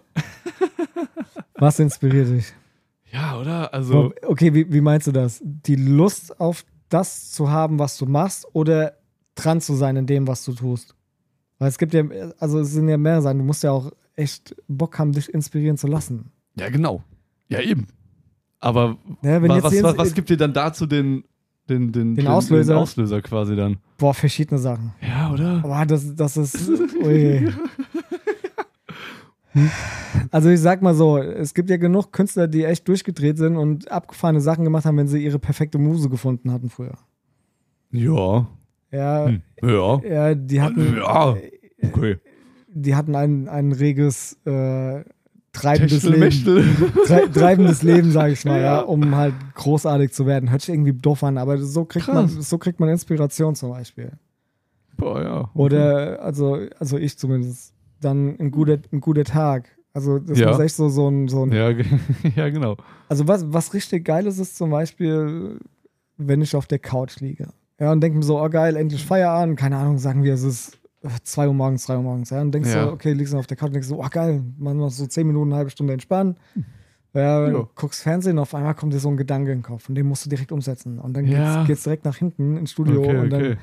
[1.55, 2.53] Was inspiriert dich?
[3.13, 3.73] Ja, oder?
[3.73, 5.41] Also, Okay, wie, wie meinst du das?
[5.43, 8.95] Die Lust auf das zu haben, was du machst, oder
[9.35, 10.95] dran zu sein in dem, was du tust?
[11.59, 12.03] Weil es gibt ja,
[12.39, 13.39] also es sind ja mehr Sachen.
[13.39, 16.31] Du musst ja auch echt Bock haben, dich inspirieren zu lassen.
[16.59, 17.03] Ja, genau.
[17.49, 17.87] Ja, eben.
[18.61, 21.25] Aber Ja, was, was, was, was gibt dir dann dazu den,
[21.69, 22.75] den, den, Den Auslöser?
[22.75, 23.79] Den Auslöser quasi dann?
[23.99, 24.93] Boah, verschiedene Sachen.
[25.01, 25.61] Ja, oder?
[25.61, 26.69] Boah, das, das ist.
[27.03, 27.53] Ui.
[30.31, 33.91] Also ich sag mal so, es gibt ja genug Künstler, die echt durchgedreht sind und
[33.91, 36.95] abgefahrene Sachen gemacht haben, wenn sie ihre perfekte Muse gefunden hatten früher.
[37.91, 38.47] Ja.
[38.91, 39.43] Ja, Hm.
[39.63, 40.01] Ja.
[40.03, 41.37] ja die hatten, Ja.
[41.83, 42.19] Okay.
[42.69, 45.03] die hatten ein, ein reges äh,
[45.61, 46.93] treibendes Leben.
[47.07, 48.81] Tre treibendes Leben, sage ich mal, ja.
[48.81, 50.51] Um halt großartig zu werden.
[50.51, 54.13] Hört sich irgendwie doof an, aber so kriegt, man, so kriegt man Inspiration zum Beispiel.
[54.97, 55.41] Boah, ja.
[55.41, 55.51] Okay.
[55.55, 59.69] Oder, also, also ich zumindest, dann ein guter, ein guter Tag.
[59.93, 60.49] Also das Ja.
[60.51, 61.71] muss echt so, so ein, so ein Ja,
[62.37, 62.77] ja, genau.
[63.09, 65.59] Also was, was richtig geil ist, ist zum Beispiel,
[66.17, 67.49] wenn ich auf der Couch liege.
[67.81, 69.59] Ja, und denke mir so, oh geil, endlich Feierabend.
[69.59, 70.78] Keine Ahnung, sagen wir, es ist
[71.25, 72.31] 2 Uhr morgens, 3 Uhr morgens.
[72.31, 72.85] Ja, und denkst Ja.
[72.87, 75.07] so, okay, liegst du auf der Couch und denkst so, oh geil, man noch so
[75.07, 76.37] 10 Minuten, eine halbe Stunde entspannen.
[77.15, 80.07] Ja, guckst Fernsehen, auf einmal kommt dir so ein Gedanke in den Kopf und den
[80.07, 80.99] musst du direkt umsetzen.
[80.99, 81.57] Und dann Ja.
[81.57, 83.57] geht's, geht's direkt nach hinten ins Studio Okay, und dann okay.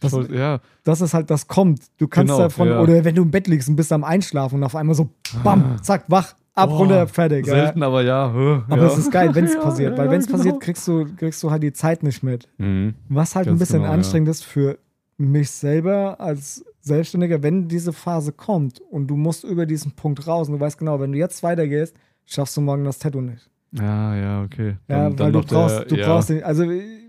[0.00, 1.82] das- Ich wollt- ja, das ist halt, das kommt.
[1.98, 2.80] Du kannst Genau, davon, ja.
[2.80, 5.10] oder wenn du im Bett liegst und bist am Einschlafen und auf einmal so,
[5.42, 7.46] bam, zack, wach, ab, Boah, runter, fertig.
[7.46, 7.54] ja.
[7.54, 8.26] selten, aber ja.
[8.26, 8.86] Aber ja.
[8.86, 10.38] es ist geil, wenn es passiert, weil wenn es genau.
[10.38, 12.48] passiert, kriegst du, kriegst du halt die Zeit nicht mit.
[12.58, 12.94] Mhm.
[13.08, 14.78] Was halt ein Ganz bisschen genau, anstrengend ist für
[15.18, 20.48] mich selber als Selbstständiger, wenn diese Phase kommt und du musst über diesen Punkt raus
[20.48, 23.48] und du weißt genau, wenn du jetzt weitergehst, schaffst du morgen das Tattoo nicht.
[23.72, 24.76] Ja, ja, okay.
[24.88, 26.06] Ja, Dann- weil dann du noch der- brauchst, du ja.
[26.06, 26.64] brauchst den, also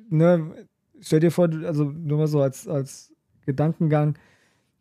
[0.10, 0.52] ne,
[1.02, 3.12] stell dir vor, also nur mal so als, als
[3.46, 4.16] Gedankengang,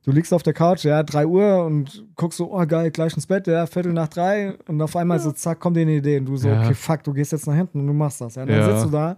[0.05, 3.27] du liegst auf der Couch, ja, 3 Uhr und guckst so, oh geil, gleich ins
[3.27, 6.27] Bett, ja, Viertel nach drei und auf einmal so, zack, kommt dir eine Idee und
[6.27, 6.61] du so, Ja.
[6.62, 8.35] okay, fuck, du gehst jetzt nach hinten und du machst das.
[8.35, 8.73] Ja, und dann Ja.
[8.75, 9.17] sitzt du da,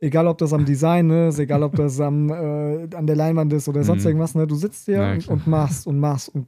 [0.00, 3.68] egal ob das am Design ist, egal ob das am, äh, an der Leinwand ist
[3.68, 4.08] oder sonst Mhm.
[4.08, 6.46] irgendwas, ne, du sitzt hier Ja, und, machst und machst und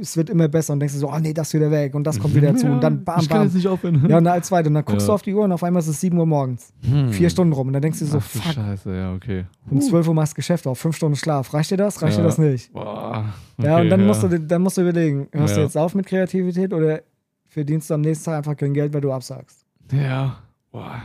[0.00, 2.34] es wird immer besser und denkst so, oh nee, das wieder weg und das kommt
[2.34, 3.46] wieder zu und dann bam, ich kann bam.
[3.48, 3.96] jetzt nicht aufhören.
[4.08, 4.68] Ja, und dann als weiter.
[4.68, 5.08] Und dann guckst Ja.
[5.08, 6.72] du auf die Uhr und auf einmal ist es 7 Uhr morgens.
[6.88, 7.12] Hm.
[7.12, 7.66] Vier Stunden rum.
[7.66, 9.44] Und dann denkst du so, Ach, fuck, Scheiße, ja, okay.
[9.70, 11.52] um 12 Uhr machst du Geschäft auf, 5 Stunden Schlaf.
[11.52, 12.00] Reicht dir das?
[12.00, 12.26] Reicht dir Ja.
[12.26, 12.72] das nicht?
[12.72, 13.34] Boah.
[13.58, 15.66] ja, okay, und dann, Musst du, dann musst du überlegen, hörst du Ja.
[15.66, 17.02] jetzt auf mit Kreativität oder
[17.50, 19.66] verdienst du am nächsten Tag einfach kein Geld, weil du absagst?
[19.92, 20.38] Ja.
[20.70, 21.02] Boah.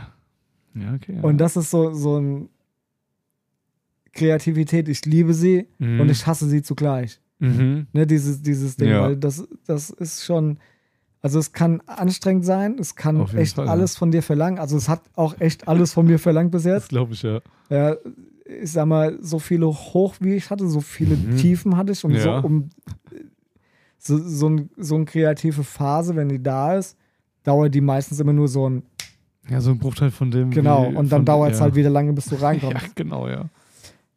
[0.82, 1.14] Ja, okay.
[1.16, 1.22] Ja.
[1.22, 2.48] Und das ist so, so ein
[4.12, 6.00] Kreativität, ich liebe sie Mhm.
[6.00, 7.20] und ich hasse sie zugleich.
[7.38, 7.86] Mhm.
[7.92, 9.02] Ne, dieses, dieses Ding, Ja.
[9.02, 10.58] weil das, das ist schon,
[11.22, 13.70] also es kann anstrengend sein, es kann echt Fall, ja.
[13.72, 14.58] alles von dir verlangen.
[14.58, 16.82] Also es hat auch echt alles von mir verlangt bis jetzt.
[16.84, 17.40] Das glaube ich, ja.
[17.70, 17.96] Ja,
[18.62, 21.36] ich sag mal, so viele Hoch wie ich hatte, so viele Mhm.
[21.36, 22.38] Tiefen hatte ich und so Ja.
[22.40, 22.70] um
[23.98, 26.96] so, so, ein, so eine kreative Phase, wenn die da ist,
[27.44, 28.82] dauert die meistens immer nur so ein
[29.50, 30.50] Ja, so ein Bruchteil von dem.
[30.50, 31.64] genau wie- und dann dauert es ja.
[31.64, 32.94] halt wieder lange, bis du Ja, reinkommst.
[32.96, 33.46] genau, ja.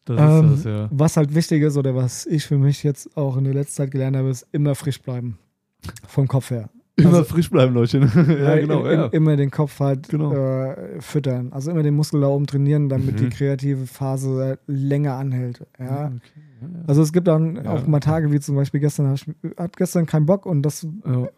[0.06, 0.88] Das Ähm, das, ja.
[0.92, 3.92] Was halt wichtig ist oder was ich für mich jetzt auch in der letzten Zeit
[3.92, 5.38] gelernt habe, ist immer frisch bleiben.
[6.08, 6.70] Vom Kopf her.
[6.98, 8.00] Immer also- frisch bleiben, Leute.
[8.44, 9.06] ja, genau, im, ja.
[9.08, 10.34] Immer den Kopf halt Genau.
[10.34, 11.54] äh, füttern.
[11.54, 13.18] Also immer den Muskel da oben trainieren, damit Mhm.
[13.18, 15.66] die kreative Phase länger anhält.
[15.80, 15.86] Ja.
[16.08, 16.20] okay,
[16.62, 16.84] ja, ja.
[16.88, 17.72] Also es gibt dann Ja.
[17.72, 19.26] auch mal Tage wie zum Beispiel gestern, ich,
[19.58, 21.30] hat gestern keinen Bock und das Ja.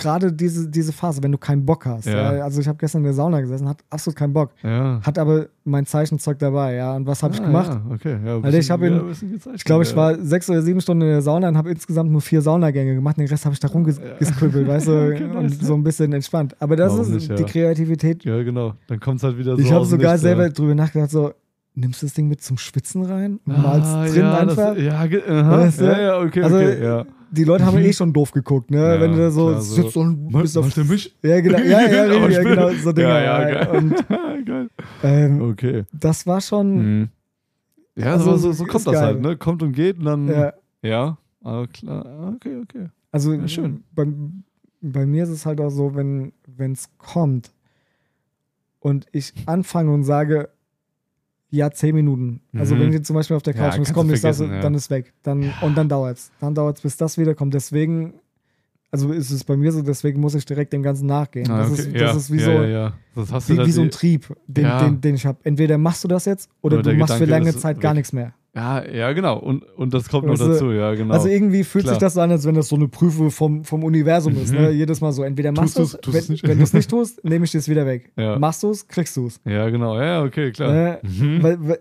[0.00, 2.06] Gerade diese, diese Phase, wenn du keinen Bock hast.
[2.06, 2.34] Ja.
[2.34, 2.42] Ja.
[2.44, 5.00] Also ich habe gestern in der Sauna gesessen, hat absolut keinen Bock, ja.
[5.02, 6.96] hat aber mein Zeichenzeug dabei, ja.
[6.96, 7.70] Und was habe ich Ah, gemacht?
[7.70, 8.16] Ja, okay.
[8.24, 11.08] Ja, Alter, ich hab ihn- ihn, Ich glaube, ich war sechs oder sieben Stunden in
[11.10, 13.18] der Sauna und habe insgesamt nur vier Saunagänge gemacht.
[13.18, 16.56] Den Rest habe ich da rumgeskrüppelt, weißt du, Okay, und so ein bisschen entspannt.
[16.60, 17.36] Aber das Warum ist nicht, ja.
[17.36, 18.24] die Kreativität.
[18.24, 18.74] Ja, genau.
[18.88, 19.62] Dann kommt es halt wieder so.
[19.62, 20.48] ich habe sogar selber ja.
[20.48, 21.32] drüber nachgedacht, so,
[21.74, 24.74] nimmst du das Ding mit zum Schwitzen rein und malst Ah, drin ja, einfach?
[24.74, 25.50] Das, ja.
[25.50, 25.84] Weißt du?
[25.84, 26.82] ja, ja, okay, Also, okay.
[26.82, 27.06] Ja.
[27.32, 27.84] Die Leute haben Mhm.
[27.84, 28.78] eh schon doof geguckt, ne?
[28.78, 29.74] Ja, Wenn du da so klar, so.
[29.82, 31.14] sitzt und Mal- bist auf er mich?
[31.22, 33.08] Ja, genau, ja, ja, ja, bin- genau, so Dinger.
[33.08, 33.76] Ja, ja, ja, geil.
[33.76, 34.08] Und
[34.46, 34.68] geil.
[35.04, 35.84] ähm, Okay.
[35.92, 37.08] das war schon, Mhm.
[37.96, 39.02] Ja, Also, so, so, so kommt das geil.
[39.04, 39.36] halt, ne?
[39.36, 40.28] Kommt und geht und dann.
[40.28, 40.52] ja,
[40.82, 41.18] Ja.
[41.44, 42.04] Ah, klar.
[42.04, 42.86] Ah, Okay, okay.
[43.12, 43.84] also Ja, schön.
[43.94, 44.06] Bei,
[44.80, 46.32] bei mir ist es halt auch so, wenn
[46.72, 47.52] es kommt
[48.80, 50.48] und ich anfange und sage,
[51.50, 52.40] ja, zehn Minuten.
[52.56, 52.80] Also Mhm.
[52.80, 54.60] wenn ich zum Beispiel auf der Ja, Couch es kannst kommt nicht, das, ja.
[54.60, 55.12] dann ist weg.
[55.22, 56.30] Dann, Und dann dauert es.
[56.40, 57.54] Dann dauert es, bis das wiederkommt.
[57.54, 58.14] Deswegen
[58.92, 61.48] also ist es bei mir so, deswegen muss ich direkt dem Ganzen nachgehen.
[61.48, 61.80] Ah, das, okay.
[61.82, 62.00] ist, ja.
[62.06, 62.92] das ist wie ja, so, Ja, ja.
[63.14, 64.82] Wie, wie so ein Trieb, den, Ja.
[64.82, 65.38] den, den ich habe.
[65.44, 67.90] Entweder machst du das jetzt oder, Oder du machst für Gedanke lange ist Zeit gar
[67.92, 67.98] weg.
[67.98, 68.34] nichts mehr.
[68.54, 69.38] Ja, ja, genau.
[69.38, 71.14] Und, und das kommt noch Weißt du, dazu, ja, genau.
[71.14, 71.94] Also irgendwie fühlt Klar.
[71.94, 74.52] sich das so an, als wenn das so eine Prüfung vom, vom Universum ist.
[74.52, 74.58] Mhm.
[74.58, 74.70] Ne?
[74.72, 77.52] Jedes Mal so, entweder machst du es, wenn, wenn du es nicht tust, nehme ich
[77.52, 78.10] dir es wieder weg.
[78.16, 78.38] Ja.
[78.38, 79.40] Machst du es, kriegst du es.
[79.44, 80.00] ja, genau.
[80.00, 80.72] Ja, okay, klar.
[80.72, 80.98] Ne?
[81.02, 81.42] Mhm.
[81.42, 81.78] Weil, weil,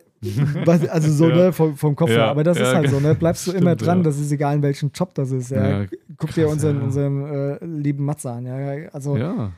[0.65, 1.35] weil, also so Ja.
[1.35, 2.17] ne, vom, vom Kopf her.
[2.17, 3.15] Ja, Aber das ist halt so, ne?
[3.15, 5.49] Bleibst du stimmt, immer dran, das ist egal, in welchem Job das ist.
[5.49, 5.81] Ja?
[5.81, 5.85] Ja,
[6.17, 8.45] Guck dir unseren, unseren äh, lieben Matze an.
[8.45, 8.89] Ja?
[8.91, 9.51] Also ja.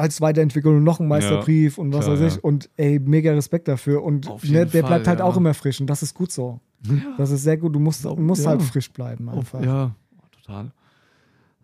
[0.00, 2.34] Als Weiterentwicklung noch ein Meisterbrief und was klar, weiß ich.
[2.36, 2.40] ja.
[2.42, 4.02] Und ey, mega Respekt dafür.
[4.02, 5.24] Und ne, der Fall, bleibt halt ja.
[5.24, 6.60] auch immer frisch und das ist gut so.
[6.86, 6.94] Ja.
[7.18, 7.74] Das ist sehr gut.
[7.74, 8.50] Du musst, musst ja.
[8.50, 9.62] halt frisch bleiben Auf, einfach.
[9.62, 9.94] ja,
[10.32, 10.72] total.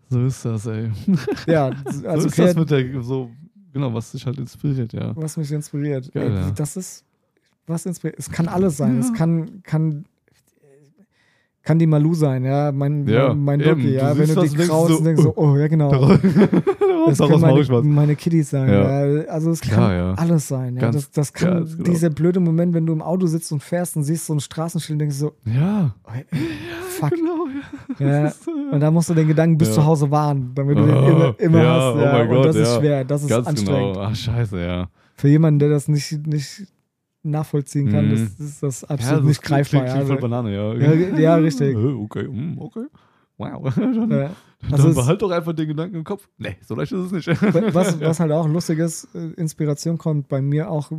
[0.09, 0.91] So ist das, ey.
[1.47, 3.29] Ja, so also ist das mit der, so,
[3.73, 5.15] genau, was dich halt inspiriert, ja.
[5.15, 6.11] was mich inspiriert.
[6.13, 6.51] Geil, Ey, ja.
[6.51, 7.03] Das ist,
[7.65, 8.17] was inspiriert.
[8.19, 8.99] Es kann alles sein.
[8.99, 9.13] Es Ja.
[9.15, 10.05] kann, kann,
[11.67, 13.59] kann die Malu sein, ja, mein, Ja, mein.
[13.59, 15.91] Doki, Du ja, wenn siehst du die kraust so, denkst so, oh, ja, genau.
[15.91, 16.19] Daraus,
[17.09, 17.85] Das daraus mache ich meine, was.
[17.85, 18.69] meine Kiddies sein.
[18.69, 19.05] Ja.
[19.05, 19.23] Ja.
[19.25, 20.13] Also es Klar, kann ja.
[20.13, 20.75] alles sein.
[20.75, 20.81] Ja.
[20.83, 21.83] Ganz- das, das kann genau.
[21.83, 24.95] dieser blöde Moment, wenn du im Auto sitzt und fährst und siehst so ein Straßenschild
[24.95, 26.25] und denkst so, Ja, oh, ey,
[26.89, 27.09] fuck.
[27.11, 27.47] genau,
[27.99, 28.27] ja.
[28.27, 31.07] Ist, Und da musst du den Gedanken bis zu Hause wahren, damit du den Oh,
[31.07, 31.95] immer, immer ja, hast.
[31.95, 32.11] oh Ja.
[32.13, 33.93] mein und Gott, das ist schwer, das ist Ganz anstrengend.
[33.95, 34.05] genau.
[34.05, 34.87] Ach, scheiße, ja.
[35.15, 36.67] Für jemanden, der das nicht, nicht
[37.23, 38.11] nachvollziehen kann, Mhm.
[38.11, 39.81] das, das ist das ja absolut das nicht klingt- greifbar.
[39.83, 40.03] Klingt, Ja.
[40.05, 40.73] klingt Banane, ja.
[40.73, 41.75] Ja, ja, richtig.
[41.75, 42.85] Okay, mm, okay.
[43.37, 43.71] Wow.
[43.75, 44.31] Dann, ja.
[44.71, 46.27] Also behalt doch einfach den Gedanken im Kopf.
[46.39, 47.27] Nee, so leicht ist es nicht.
[47.73, 50.91] was, was halt auch lustig ist, äh, Inspiration kommt bei mir auch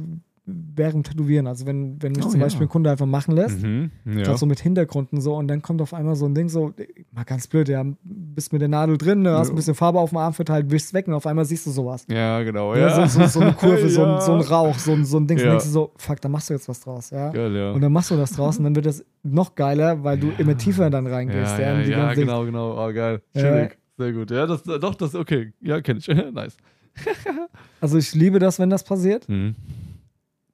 [0.50, 1.46] während Tätowieren.
[1.46, 2.46] Also wenn, wenn mich Oh, zum ja.
[2.46, 4.36] Beispiel ein Kunde einfach machen lässt, Mhm, ja.
[4.36, 6.72] so mit Hintergründen so und dann kommt auf einmal so ein Ding so,
[7.12, 10.10] mal ganz blöd, ja, bist mit der Nadel drin, ne, hast ein bisschen Farbe auf
[10.10, 12.06] dem Arm verteilt, wischst weg und auf einmal siehst du sowas.
[12.10, 12.74] ja, genau.
[12.74, 12.88] Ja.
[12.88, 13.06] Ja.
[13.08, 15.38] So, so, so eine Kurve, so, ein, so ein Rauch, so ein, so ein Ding.
[15.38, 15.50] Ja.
[15.50, 17.30] denkst du so, fuck, da machst du jetzt was draus, ja.
[17.30, 17.72] Geil, ja.
[17.72, 20.56] Und dann machst du das draus und dann wird das noch geiler, weil du immer
[20.56, 21.58] tiefer dann reingehst.
[21.58, 22.86] ja, Ja, genau, genau.
[22.88, 23.20] Oh, geil.
[23.36, 23.76] Chillig.
[23.98, 24.30] Sehr gut.
[24.30, 25.52] Ja, das, doch, das, okay.
[25.60, 26.08] Ja, kenne ich.
[26.32, 26.56] nice.
[27.80, 29.28] Also ich liebe das, wenn das passiert.
[29.28, 29.54] Mhm.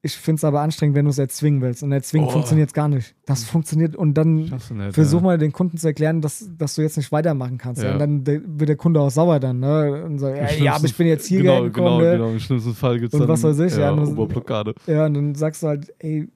[0.06, 1.82] Ich finde es aber anstrengend, wenn du es erzwingen willst.
[1.82, 2.30] Und erzwingen Oh.
[2.30, 3.14] funktioniert gar nicht.
[3.24, 4.52] Das funktioniert und dann nicht.
[4.90, 5.24] versuch ja.
[5.24, 7.82] mal den Kunden zu erklären, dass, dass du jetzt nicht weitermachen kannst.
[7.82, 7.94] Ja.
[7.94, 9.60] Und dann wird der Kunde auch sauer dann.
[9.60, 10.04] Ne?
[10.04, 12.00] Und so, ja, aber ich bin jetzt hier genau, gekommen.
[12.00, 12.12] genau, ne?
[12.18, 12.30] genau.
[12.32, 14.74] Im schlimmsten Fall gibt es Und dann was weiß ich, ja, ja, nur- Oberblockade.
[14.86, 16.28] Ja, und dann sagst du halt, ey,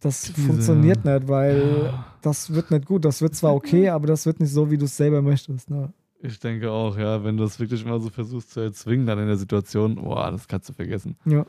[0.00, 3.04] das Diese- funktioniert nicht, weil das wird nicht gut.
[3.04, 5.68] Das wird zwar okay, aber das wird nicht so, wie du es selber möchtest.
[5.68, 5.92] Ne?
[6.22, 9.26] Ich denke auch, ja, wenn du das wirklich mal so versuchst zu erzwingen, dann in
[9.26, 11.16] der Situation, boah, das kannst du vergessen.
[11.26, 11.44] Ja.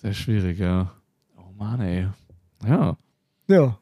[0.00, 0.92] Sehr schwierig, ja.
[1.36, 2.06] Oh Mann, ey.
[2.64, 2.96] Ja.
[3.48, 3.78] Ja.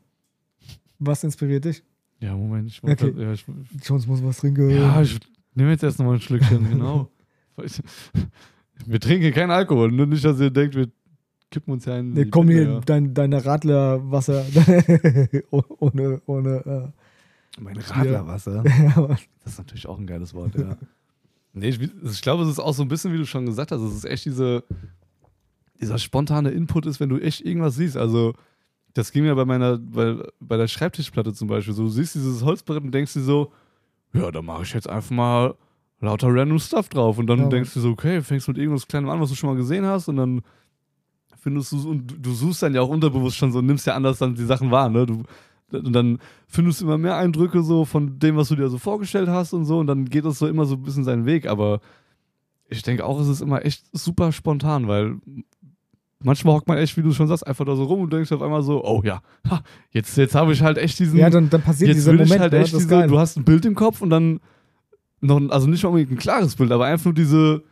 [0.98, 1.82] Was inspiriert dich?
[2.20, 3.08] Ja, Moment, ich wollte.
[3.08, 3.22] Okay.
[3.22, 3.44] Ja, ich,
[3.84, 4.70] Jones muss was trinken.
[4.70, 5.18] ja, ich
[5.54, 7.10] nehme jetzt erst nochmal ein Schlückchen, genau.
[8.86, 10.88] Wir trinken keinen Alkohol, nur nicht, dass ihr denkt, wir
[11.50, 12.12] kippen uns ja einen.
[12.12, 14.44] Nee, komm hier, dein, deine Radlerwasser
[15.50, 16.92] ohne, ohne
[17.58, 18.64] Mein Radlerwasser.
[18.64, 20.76] Äh, Das ist natürlich auch ein geiles Wort, ja.
[21.54, 23.80] nee, ich, ich glaube, es ist auch so ein bisschen, wie du schon gesagt hast,
[23.80, 24.62] es ist echt diese,
[25.80, 27.96] dieser spontane Input ist, wenn du echt irgendwas siehst.
[27.96, 28.34] Also,
[28.94, 31.84] das ging mir bei meiner, bei, bei der Schreibtischplatte zum Beispiel so.
[31.84, 33.52] Du siehst dieses Holzbrett und denkst dir so,
[34.14, 35.54] ja, da mache ich jetzt einfach mal
[36.00, 37.18] lauter random Stuff drauf.
[37.18, 39.50] Und dann Ja, denkst du so, okay, fängst mit irgendwas Kleinem an, was du schon
[39.50, 40.42] mal gesehen hast und dann
[41.38, 44.34] findest du und du- suchst dann ja auch unterbewusst schon so, nimmst ja anders dann
[44.34, 45.06] die Sachen wahr, ne?
[45.06, 45.22] Du,
[45.72, 49.28] und dann findest du immer mehr Eindrücke so von dem, was du dir so vorgestellt
[49.28, 51.80] hast und so und dann geht das so immer so ein bisschen seinen Weg, aber
[52.68, 55.16] ich denke auch, es ist immer echt super spontan, weil
[56.22, 58.42] manchmal hockt man echt, wie du schon sagst, einfach da so rum und denkst auf
[58.42, 61.62] einmal so, oh ja, ha, jetzt, jetzt habe ich halt echt diesen, ja, dann, dann
[61.62, 62.34] passiert jetzt dieser will Moment.
[62.34, 62.58] ich halt ne?
[62.60, 64.40] echt das ist diese, du hast ein Bild im Kopf und dann
[65.20, 67.62] noch, also nicht mal unbedingt ein klares Bild, aber einfach nur diese,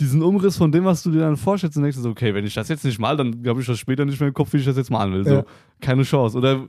[0.00, 2.54] diesen Umriss von dem, was du dir dann vorstellst und denkst so, okay, wenn ich
[2.54, 4.64] das jetzt nicht mal, dann habe ich das später nicht mehr im Kopf, wie ich
[4.64, 5.24] das jetzt malen will.
[5.24, 5.44] So, Ja.
[5.80, 6.36] keine Chance.
[6.38, 6.66] Oder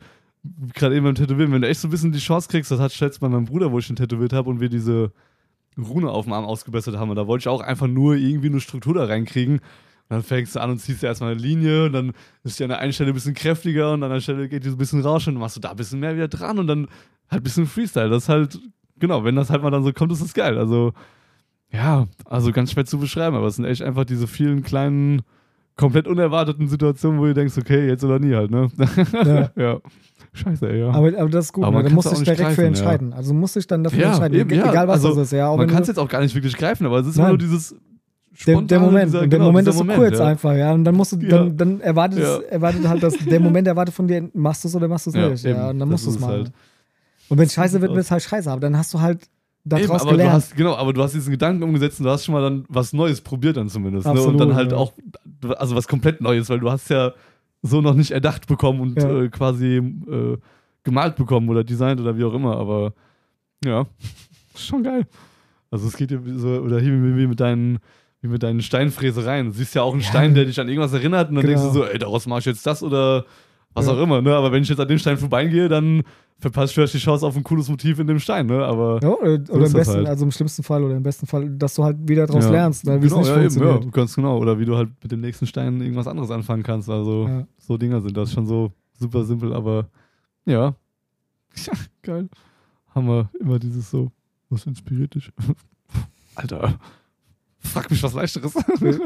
[0.74, 2.92] gerade eben beim Tätowieren, wenn du echt so ein bisschen die Chance kriegst, das hat
[2.92, 5.12] ich letztes bei meinem Bruder, wo ich ihn tätowiert habe und wir diese
[5.78, 7.10] Rune auf dem Arm ausgebessert haben.
[7.10, 9.62] Und da wollte ich auch einfach nur irgendwie eine Struktur da reinkriegen.
[10.14, 12.80] Dann fängst du an und ziehst erstmal eine Linie und dann ist die an der
[12.80, 15.28] einen Stelle ein bisschen kräftiger und an der Stelle geht die so ein bisschen raus
[15.28, 16.88] und dann machst du da ein bisschen mehr wieder dran und dann
[17.30, 18.10] halt ein bisschen Freestyle.
[18.10, 18.60] Das ist halt,
[19.00, 20.58] genau, wenn das halt mal dann so kommt, ist das geil.
[20.58, 20.94] Also,
[21.72, 25.24] ja, also ganz schwer zu beschreiben, aber es sind echt einfach diese vielen kleinen,
[25.76, 28.70] komplett unerwarteten Situationen, wo du denkst, okay, jetzt oder nie halt, ne?
[29.26, 29.52] Ja.
[29.56, 29.80] ja.
[30.34, 30.90] Scheiße, ey, ja.
[30.92, 31.84] Aber, aber das ist gut, Aber ne?
[31.84, 32.68] man da musst du dich direkt für greifen, ja.
[32.68, 33.14] entscheiden.
[33.14, 34.70] Also musst du dich dann dafür Ja, entscheiden, eben, ja.
[34.70, 35.32] egal was Also, das ist.
[35.32, 37.26] Ja, Man kann es jetzt auch gar nicht wirklich greifen, aber es ist Nein.
[37.26, 37.76] immer nur dieses
[38.48, 40.26] der, der Moment, dieser- der genau, Moment ist so kurz ja.
[40.26, 40.74] einfach, ja.
[40.74, 41.30] Und dann musst du, Ja.
[41.30, 42.42] dann, dann erwartet, es, Ja.
[42.50, 45.16] erwartet halt das, der Moment erwartet von dir, machst du es oder machst du es
[45.16, 45.46] nicht.
[45.46, 45.56] eben.
[45.60, 46.32] Ja, und dann musst du es machen.
[46.34, 46.52] halt.
[47.30, 48.52] Und wenn es scheiße wird, wird es halt scheiße.
[48.52, 49.24] Aber dann hast du halt
[49.66, 50.34] Eben, daraus du gelernt.
[50.34, 52.92] hast, genau, aber du hast diesen Gedanken umgesetzt und du hast schon mal dann was
[52.92, 54.06] Neues probiert dann zumindest.
[54.06, 54.12] Ne?
[54.12, 54.92] Absolut, Und dann halt auch,
[55.58, 57.14] also was komplett Neues, weil du hast ja
[57.62, 60.38] so noch nicht erdacht bekommen und äh, quasi äh,
[60.84, 62.94] gemalt bekommen oder designt oder wie auch immer, aber
[63.64, 63.86] ja,
[64.58, 65.08] schon geil.
[65.72, 67.80] Also es geht ja so, oder hier mit deinen,
[68.24, 69.48] wie mit deinen Steinfräsereien.
[69.48, 70.08] Du siehst ja auch einen Ja.
[70.08, 71.60] Stein, der dich an irgendwas erinnert und dann Genau.
[71.62, 73.26] denkst du so, ey, daraus mach ich jetzt das oder
[73.76, 73.94] was Ja.
[73.94, 74.34] auch immer, ne?
[74.36, 76.04] Aber wenn ich jetzt an dem Stein vorbeigehe, dann
[76.40, 78.64] verpasst ich vielleicht die Chance auf ein cooles Motiv in dem Stein, ne?
[78.66, 80.08] Aber Ja, oder, im besten, halt.
[80.08, 82.52] also im schlimmsten Fall oder im besten Fall, dass du halt wieder daraus Ja.
[82.52, 83.84] lernst, ne, wie genau, es nicht ja, eben, funktioniert.
[83.86, 84.38] ja, ganz genau.
[84.40, 86.90] Oder wie du halt mit dem nächsten Stein irgendwas anderes anfangen kannst.
[86.90, 87.48] Also Ja.
[87.60, 89.88] so Dinger sind das schon so super simpel, aber
[90.46, 90.76] ja.
[91.56, 92.30] Ja, geil.
[92.96, 94.12] Haben wir immer dieses so,
[94.50, 95.32] was inspiriert dich?
[96.36, 96.78] Alter,
[97.64, 98.54] frag mich was leichteres.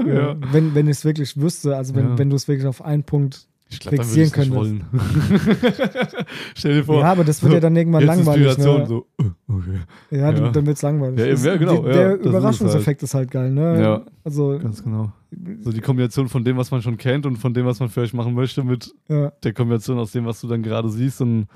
[0.06, 0.36] Ja.
[0.52, 2.18] Wenn, wenn ich es wirklich wüsste, also wenn, Ja.
[2.18, 3.48] wenn du es wirklich auf einen Punkt.
[3.70, 4.86] Ich dann ich Fixieren nicht wollen.
[6.56, 8.46] Stell dir vor, ja, aber das wird ja dann irgendwann jetzt langweilig.
[8.48, 8.88] Inspiration, Ne?
[8.88, 9.80] so, äh, okay.
[10.12, 11.20] Ja, dann- dann wird es langweilig.
[11.20, 13.82] Ja, eben, ja, genau, die- der das ist es Überraschungseffekt ist halt geil, ne?
[13.82, 14.06] Ja.
[14.24, 15.12] Also, Ganz genau.
[15.60, 18.14] So die Kombination von dem, was man schon kennt und von dem, was man vielleicht
[18.14, 21.48] machen möchte, mit der Kombination aus dem, was du dann gerade siehst und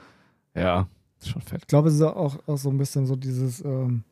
[0.54, 0.88] ja,
[1.22, 1.62] ist schon fett.
[1.62, 4.04] Ich glaube, es ist auch, auch so ein bisschen so dieses, ähm,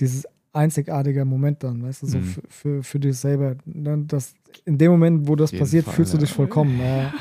[0.00, 2.22] dieses einzigartige Moment dann, weißt du, so Mhm.
[2.24, 3.56] für, für, für dich selber.
[3.64, 4.04] Ne?
[4.06, 4.34] Das,
[4.64, 6.22] in dem Moment, wo das passiert, Fall, fühlst du ja.
[6.22, 6.80] dich vollkommen.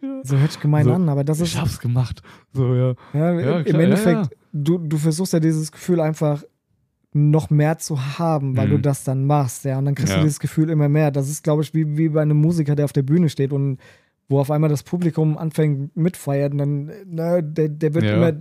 [0.00, 0.20] Ja.
[0.22, 2.22] So hört sich gemein So, an, aber das ist, Ich hab's gemacht.
[2.52, 2.94] So, ja.
[3.12, 4.30] ja, Ja, im klar, ja, Endeffekt.
[4.52, 6.44] Du, du versuchst ja dieses Gefühl einfach
[7.12, 8.72] noch mehr zu haben, weil Mhm.
[8.72, 11.10] du das dann machst, ja, und dann kriegst du dieses Gefühl immer mehr.
[11.10, 13.78] Das ist, glaube ich, wie, wie bei einem Musiker, der auf der Bühne steht und
[14.28, 18.32] wo auf einmal das Publikum anfängt mitfeiert und dann, ne, der, der wird immer,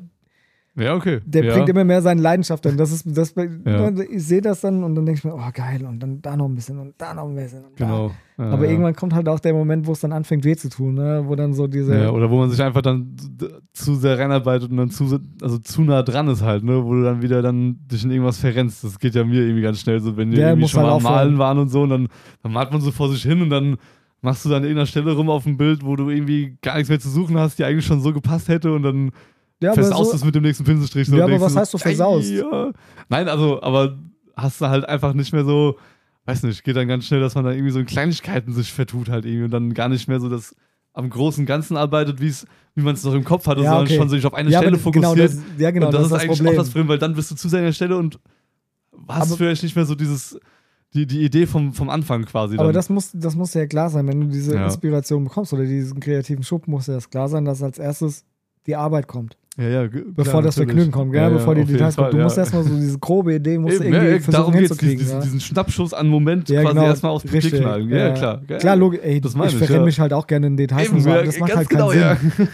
[0.77, 1.19] Ja, okay.
[1.25, 1.53] der ja.
[1.53, 2.77] bringt immer mehr seine Leidenschaft an.
[2.77, 3.89] Das ist, das, Ja.
[3.89, 6.37] ne, ich sehe das dann und dann denke ich mir, oh geil, und dann da
[6.37, 8.11] noch ein bisschen und da noch ein bisschen Genau.
[8.37, 8.51] Ja.
[8.51, 11.23] Aber irgendwann kommt halt auch der Moment, wo es dann anfängt weh zu tun, ne?
[11.25, 13.15] wo dann so diese, Ja, oder wo man sich einfach dann
[13.73, 16.83] zu sehr reinarbeitet und dann zu, also zu nah dran ist halt, ne?
[16.85, 18.83] Wo du dann wieder dann dich in irgendwas verrennst.
[18.83, 21.17] Das geht ja mir irgendwie ganz schnell so, wenn wir irgendwie schon halt mal am.
[21.17, 22.07] Malen waren und so und dann,
[22.43, 23.77] dann malt man so vor sich hin und dann
[24.21, 26.89] machst du dann an irgendeiner Stelle rum auf dem Bild, wo du irgendwie gar nichts
[26.89, 29.11] mehr zu suchen hast, die eigentlich schon so gepasst hätte und dann
[29.61, 31.07] ja, aber versaust so, es mit dem nächsten Pinselstrich.
[31.07, 32.29] So Ja, aber was heißt du versaust?
[32.29, 32.71] Ja.
[33.09, 33.97] Nein, also, aber
[34.35, 35.77] hast du halt einfach nicht mehr so,
[36.25, 39.09] weiß nicht, geht dann ganz schnell, dass man dann irgendwie so in Kleinigkeiten sich vertut
[39.09, 40.55] halt irgendwie und dann gar nicht mehr so das
[40.93, 43.85] am großen Ganzen arbeitet, wie es, wie man es noch im Kopf hatte, Ja, sondern
[43.85, 43.97] okay.
[43.97, 45.15] schon sich auf eine ja, Stelle aber fokussiert.
[45.15, 46.53] Genau, das, ja, genau, und das, das, ist das eigentlich Problem.
[46.53, 48.19] auch das Problem, weil dann bist du zu sehr an der Stelle und
[49.07, 50.39] hast Aber- vielleicht nicht mehr so dieses,
[50.93, 52.55] die, die Idee vom, vom Anfang quasi.
[52.55, 52.73] Aber dann.
[52.73, 54.65] das muss, das muss ja klar sein, wenn du diese Ja.
[54.65, 58.25] Inspiration bekommst oder diesen kreativen Schub, muss ja das klar sein, dass als erstes
[58.65, 60.75] die Arbeit kommt, ja, ja, g- bevor klar, das natürlich.
[60.75, 61.21] Vergnügen kommt, gell?
[61.21, 62.11] Ja, bevor die Details kommen.
[62.11, 64.97] Du musst erstmal so diese grobe Idee, musst Eben, irgendwie versuchen darum hinzukriegen.
[64.99, 65.23] diesen, ja.
[65.23, 67.89] diesen Schnappschuss an Moment quasi genau, erstmal aufs Budget knallen.
[67.89, 68.41] Ja, klar.
[68.59, 71.09] Klar, Logik, ey, Das ich verrenne mich halt auch gerne in Details Eben, und so,
[71.09, 72.47] ja, aber das macht halt genau, keinen Sinn.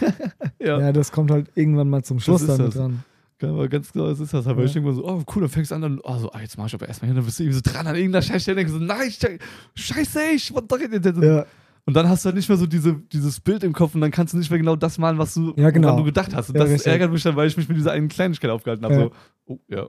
[0.66, 0.92] ja.
[0.92, 2.56] das kommt halt irgendwann mal zum Schluss das.
[2.74, 3.04] dran.
[3.42, 4.46] Ja, aber ganz genau, das ist das.
[4.46, 4.66] Aber Ja.
[4.66, 6.56] ich denke mal so, oh cool, dann fängst du an, dann, oh so, ah, jetzt
[6.56, 8.72] mach ich aber erstmal hin, dann bist du irgendwie so dran an irgendeiner Scheißstelle, denkst
[8.72, 9.38] so, nein, sche-
[9.74, 11.44] scheiße, ich wollte doch in Ja,
[11.86, 14.10] Und dann hast du halt nicht mehr so diese, dieses Bild im Kopf und dann
[14.10, 15.96] kannst du nicht mehr genau das malen, was du, Ja, genau.
[15.98, 16.48] du gedacht hast.
[16.48, 16.90] Und Ja, das richtig.
[16.90, 18.94] ärgert mich dann, weil ich mich mit dieser einen Kleinigkeit aufgehalten habe.
[18.94, 19.00] Ja.
[19.00, 19.10] So,
[19.46, 19.86] oh, ja,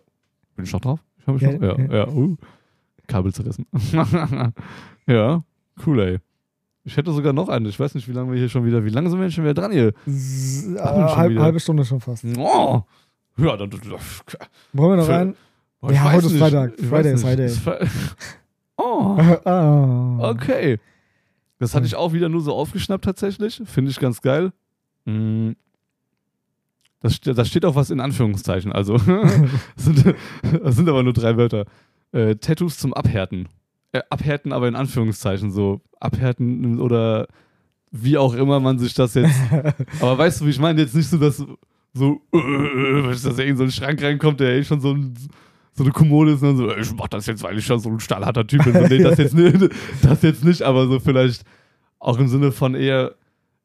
[0.55, 0.99] bin ich noch drauf?
[1.19, 2.07] Ich habe mich Ja, noch, ja, ja, ja.
[2.09, 2.35] uh.
[3.07, 3.65] Kabel zerrissen.
[5.07, 5.43] ja,
[5.85, 6.17] cool, ey.
[6.83, 7.65] Ich hätte sogar noch einen.
[7.67, 9.43] Ich weiß nicht, wie lange wir hier schon wieder, wie lange sind wir denn schon
[9.43, 9.93] wieder dran hier?
[10.05, 11.41] S- Ach, halb, wieder.
[11.41, 12.23] halbe Stunde schon fast.
[12.37, 12.81] Oh.
[13.37, 15.35] Ja, dann, Wollen wir noch einen?
[15.81, 16.37] Oh, Ja, heute ist.
[16.37, 16.73] Freitag.
[16.79, 17.17] Friday.
[17.17, 17.45] Friday.
[17.47, 17.87] Ist Fre-
[18.77, 20.29] Oh, Ah.
[20.31, 20.79] okay.
[21.59, 23.61] Das hatte ich auch wieder nur so aufgeschnappt tatsächlich.
[23.65, 24.51] Finde ich ganz geil.
[25.05, 25.51] Mm.
[27.01, 28.71] Das, das steht auch was in Anführungszeichen.
[28.71, 28.97] Also,
[29.75, 30.15] das, sind,
[30.63, 31.65] das sind aber nur drei Wörter.
[32.11, 33.47] Äh, Tattoos zum Abhärten.
[33.91, 35.51] Äh, abhärten, aber in Anführungszeichen.
[35.51, 37.27] So abhärten oder
[37.91, 39.39] wie auch immer man sich das jetzt.
[40.01, 40.81] aber weißt du, wie ich meine?
[40.81, 41.45] Jetzt nicht so, dass
[41.93, 45.13] so, dass da irgend so ein Schrank reinkommt, der eh schon so, ein,
[45.75, 47.89] so eine Kommode ist und dann so, ich mach das jetzt, weil ich schon so
[47.89, 48.73] ein stahlharter Typ bin.
[48.73, 49.57] So, nee, das jetzt nicht,
[50.01, 51.43] das jetzt nicht, aber so vielleicht
[51.99, 53.13] auch im Sinne von eher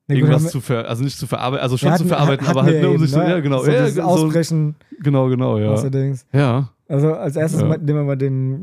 [0.09, 2.46] Nee, gut, irgendwas wir- zu ver, also nicht zu verarbeiten, also schon zu hatten- verarbeiten,
[2.49, 3.31] hatten aber halt ne, um eben, sich ne?
[3.31, 6.27] ja genau, So ja, so, Ausbrechen genau, genau, ja, der Dings.
[6.33, 7.68] ja, Also als erstes Ja.
[7.68, 8.61] mal, nehmen wir mal den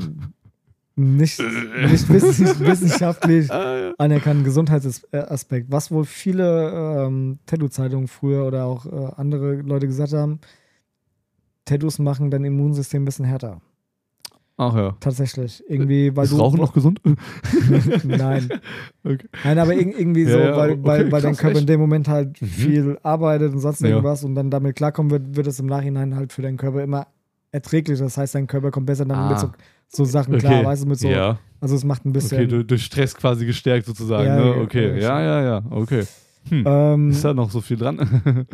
[0.97, 5.67] nicht, nicht wissen- wissenschaftlich Ah, anerkannten Gesundheitsaspekt.
[5.71, 10.39] Was wohl viele ähm, Tattoo-Zeitungen früher oder auch äh, andere Leute gesagt haben,
[11.67, 13.62] Tattoos machen dein Immunsystem ein bisschen härter.
[14.60, 14.95] Ach ja.
[14.99, 15.63] Tatsächlich.
[15.67, 16.38] Irgendwie, weil Ist du.
[16.38, 16.99] Rauchen noch gesund?
[18.03, 18.49] Nein.
[19.03, 19.27] Okay.
[19.45, 21.69] Nein, aber irg- irgendwie Ja, so, ja, weil, okay, weil, weil dein Körper in echt.
[21.69, 22.45] dem Moment halt Mhm.
[22.47, 23.89] viel arbeitet und sonst Ja.
[23.89, 27.08] irgendwas und dann damit klarkommen wird, wird es im Nachhinein halt für deinen Körper immer
[27.53, 28.03] erträglicher.
[28.03, 29.30] Das heißt, dein Körper kommt besser dann Ah.
[29.30, 29.51] mit so,
[29.89, 31.08] so Sachen klar, weißt du, mit so.
[31.08, 32.38] ja, Also es macht ein bisschen.
[32.39, 34.45] okay, du, durch Stress quasi gestärkt sozusagen, Ja, ne?
[34.56, 36.03] ja, Okay, ja, ja, ja, ja, okay.
[36.49, 36.63] Hm.
[36.65, 37.99] ähm, Ist da noch so viel dran?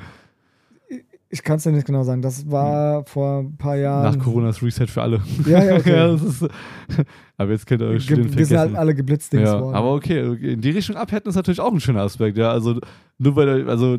[1.33, 2.21] ich kann es dir nicht genau sagen.
[2.21, 4.03] Das war vor ein paar Jahren.
[4.17, 5.19] Nach Corona ist Reset für alle.
[5.45, 5.91] Ja, ja, okay.
[5.95, 6.47] ja, das ist,
[7.37, 8.79] aber jetzt könnt ihr euch Ge- Studien wir sind halt vergessen.
[8.79, 9.75] alle geblitzdings Ja, worden.
[9.75, 12.51] aber okay, in die Richtung abhärten ist natürlich auch ein schöner Aspekt, ja.
[12.51, 12.79] Also
[13.17, 13.97] nur weil, also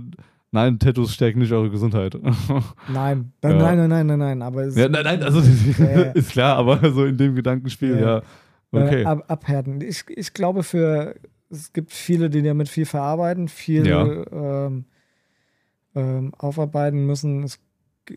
[0.52, 2.14] Nein, Tattoos stärken nicht eure Gesundheit.
[2.22, 2.52] Nein,
[2.92, 3.50] nein, Ja.
[3.50, 5.40] nein, nein, nein, nein, nein, aber es ja, nein, nein, also
[5.82, 6.16] Äh.
[6.16, 8.18] ist klar, aber so in dem Gedankenspiel, Ja.
[8.18, 8.22] ja.
[8.70, 9.02] Okay.
[9.02, 9.80] äh, ab, abhärten.
[9.80, 11.16] Ich, ich glaube, für
[11.50, 14.06] es gibt viele, die damit viel verarbeiten, viel Ja.
[14.66, 14.84] ähm,
[15.94, 17.42] ähm, aufarbeiten müssen.
[17.42, 17.58] Es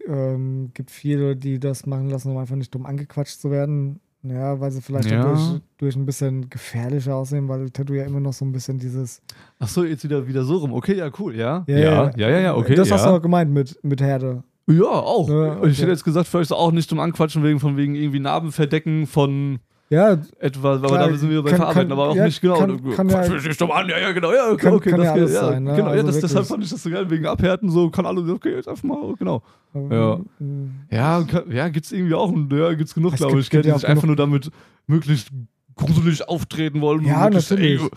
[0.08, 4.00] ähm, gibt viele, die das machen lassen, um einfach nicht dumm angequatscht zu werden.
[4.24, 5.24] Ja, weil sie vielleicht Ja.
[5.24, 9.22] dadurch durch ein bisschen gefährlicher aussehen, weil Tattoo ja immer noch so ein bisschen dieses.
[9.60, 10.74] Ach so, jetzt wieder, wieder so rum.
[10.74, 11.64] Okay, ja, cool, ja.
[11.68, 12.76] Ja, ja, ja, ja, ja, okay.
[12.76, 12.96] Das ja.
[12.96, 14.44] hast du auch gemeint mit, mit Härte.
[14.70, 15.30] Ja, auch.
[15.30, 15.74] Ja, Ich okay.
[15.74, 19.60] hätte jetzt gesagt, vielleicht auch nicht zum Anquatschen wegen von wegen irgendwie Narben verdecken von
[19.90, 22.58] Ja, etwas, aber da sind wir bei kann- Verarbeiten, kann- aber auch ja, nicht genau.
[22.60, 25.08] kann- kann ja- nicht dumm an, ja, ja, genau, ja, okay, Kann- okay, kann das
[25.08, 25.76] ja geht, alles ja, sein, ne?
[25.76, 26.30] Genau, ja, Also das, wirklich.
[26.32, 29.16] deshalb fand ich das so geil, wegen Abhärten, so kann alles, okay, jetzt einfach mal,
[29.18, 29.42] genau.
[29.74, 30.20] Ja.
[30.42, 33.64] ähm, Ja, kann, ja, gibt's irgendwie auch, ja, gibt's genug, Es glaube gibt- ich, gibt
[33.64, 34.52] die ja auch sich einfach nur damit
[34.88, 35.30] möglichst
[35.76, 37.06] gruselig auftreten wollen.
[37.06, 37.82] Ja, natürlich.
[37.82, 37.90] Ey,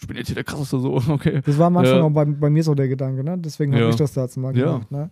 [0.00, 1.40] ich bin jetzt hier der krasseste, so, okay.
[1.44, 2.02] Das war Anfang Ja.
[2.02, 3.38] auch bei, bei mir so der Gedanke, ne?
[3.38, 3.90] Deswegen habe Ja.
[3.90, 4.66] ich das dazu mal Ja.
[4.74, 4.90] gemacht.
[4.92, 5.10] Ne?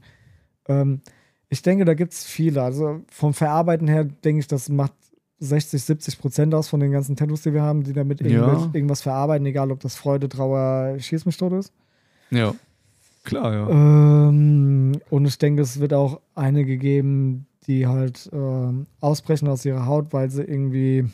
[0.68, 1.00] Ähm,
[1.48, 2.62] ich denke, da gibt es viele.
[2.62, 4.92] Also vom Verarbeiten her denke ich, das macht
[5.42, 8.70] 60, 70 Prozent aus von den ganzen Tattoos, die wir haben, die damit Ja.
[8.72, 11.72] irgendwas verarbeiten, egal ob das Freude, Trauer, Schieß mich tot ist.
[12.30, 12.54] Ja.
[13.24, 13.68] Klar, ja.
[13.68, 19.86] Ähm, und ich denke, es wird auch einige geben, die halt ähm, ausbrechen aus ihrer
[19.86, 21.06] Haut, weil sie irgendwie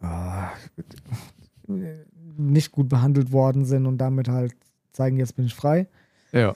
[0.00, 0.48] ah,
[2.36, 4.54] nicht gut behandelt worden sind und damit halt
[4.92, 5.86] zeigen, jetzt bin ich frei.
[6.32, 6.54] Ja.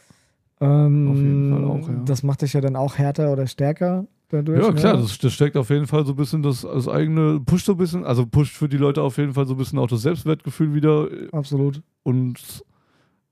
[0.61, 2.03] Ähm, Auf jeden Fall auch, ja.
[2.05, 4.63] Das macht dich ja dann auch härter oder stärker dadurch.
[4.63, 5.03] Ja, klar, ne?
[5.03, 7.79] das, das steckt auf jeden Fall so ein bisschen das, das eigene, pusht so ein
[7.79, 10.75] bisschen, also pusht für die Leute auf jeden Fall so ein bisschen auch das Selbstwertgefühl
[10.75, 11.83] wieder Absolut.
[12.03, 12.65] und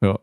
[0.03, 0.19] ja,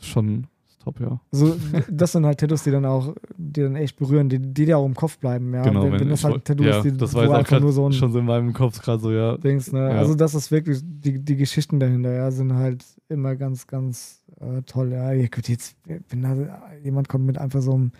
[0.00, 0.46] schon
[0.82, 1.20] top, ja.
[1.30, 1.56] So,
[1.88, 4.86] das sind halt Tattoos, die dann auch, die dann echt berühren, die, die dir auch
[4.86, 5.62] im Kopf bleiben, ja.
[5.62, 8.12] genau, wenn, wenn das halt Tattoos, ja, die das war einfach nur so ein schon
[8.12, 9.36] so in meinem Kopf gerade so, ja.
[9.36, 9.90] Dings, ne?
[9.90, 9.98] Ja.
[9.98, 14.62] Also das ist wirklich, die, die Geschichten dahinter, ja, sind halt immer ganz, ganz äh,
[14.62, 15.12] toll, ja.
[15.12, 15.76] Ihr könnt jetzt,
[16.08, 16.36] wenn da
[16.82, 17.92] jemand kommt mit einfach so einem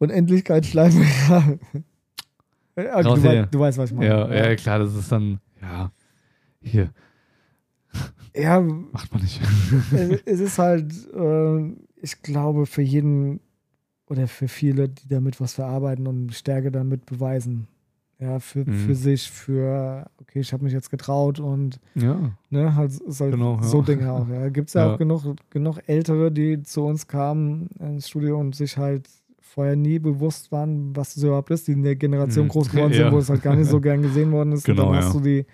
[0.00, 0.92] Unendlichkeitsschleim,
[1.28, 1.44] ja.
[2.76, 4.08] Ja, Raus du, wei- du weißt, was ich meine.
[4.08, 5.90] Ja, ja, klar, das ist dann, ja,
[6.62, 6.90] hier,
[8.34, 9.40] ja macht man nicht.
[9.92, 13.40] es, es ist halt, äh, ich glaube, für jeden
[14.08, 17.66] oder für viele, die damit was verarbeiten und Stärke damit beweisen.
[18.18, 18.74] Ja, für, Mhm.
[18.74, 22.18] für sich, für, okay, ich habe mich jetzt getraut und ja,
[22.50, 23.62] ne, halt, halt Genau, ja.
[23.62, 24.28] so Dinge auch.
[24.28, 24.48] Ja.
[24.50, 24.94] Gibt es ja, Ja.
[24.94, 29.08] auch genug, genug Ältere, die zu uns kamen ins Studio und sich halt
[29.54, 32.50] vorher nie bewusst waren, was das überhaupt ist, die in der Generation Mhm.
[32.50, 33.04] groß geworden Ja.
[33.04, 34.64] sind, wo es halt gar nicht so gern gesehen worden ist.
[34.64, 35.06] Genau, und dann ja.
[35.06, 35.44] hast du die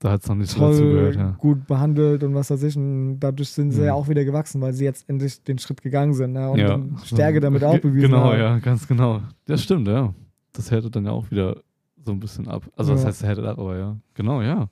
[0.00, 1.30] da hat es noch nicht so toll gehört, ja.
[1.38, 2.76] gut behandelt und was weiß ich.
[2.76, 3.86] Und dadurch sind sie Mhm.
[3.86, 6.48] ja auch wieder gewachsen, weil sie jetzt endlich den Schritt gegangen sind ne?
[6.50, 6.80] und ja.
[7.04, 8.38] Stärke damit auch bewiesen Genau, haben.
[8.38, 9.22] ja, ganz genau.
[9.46, 10.14] Das stimmt, ja.
[10.52, 11.62] Das härtet dann ja auch wieder
[12.04, 12.62] so ein bisschen ab.
[12.76, 13.04] Also, Ja.
[13.04, 13.96] heißt härtet ab, aber ja.
[14.14, 14.68] Genau, ja.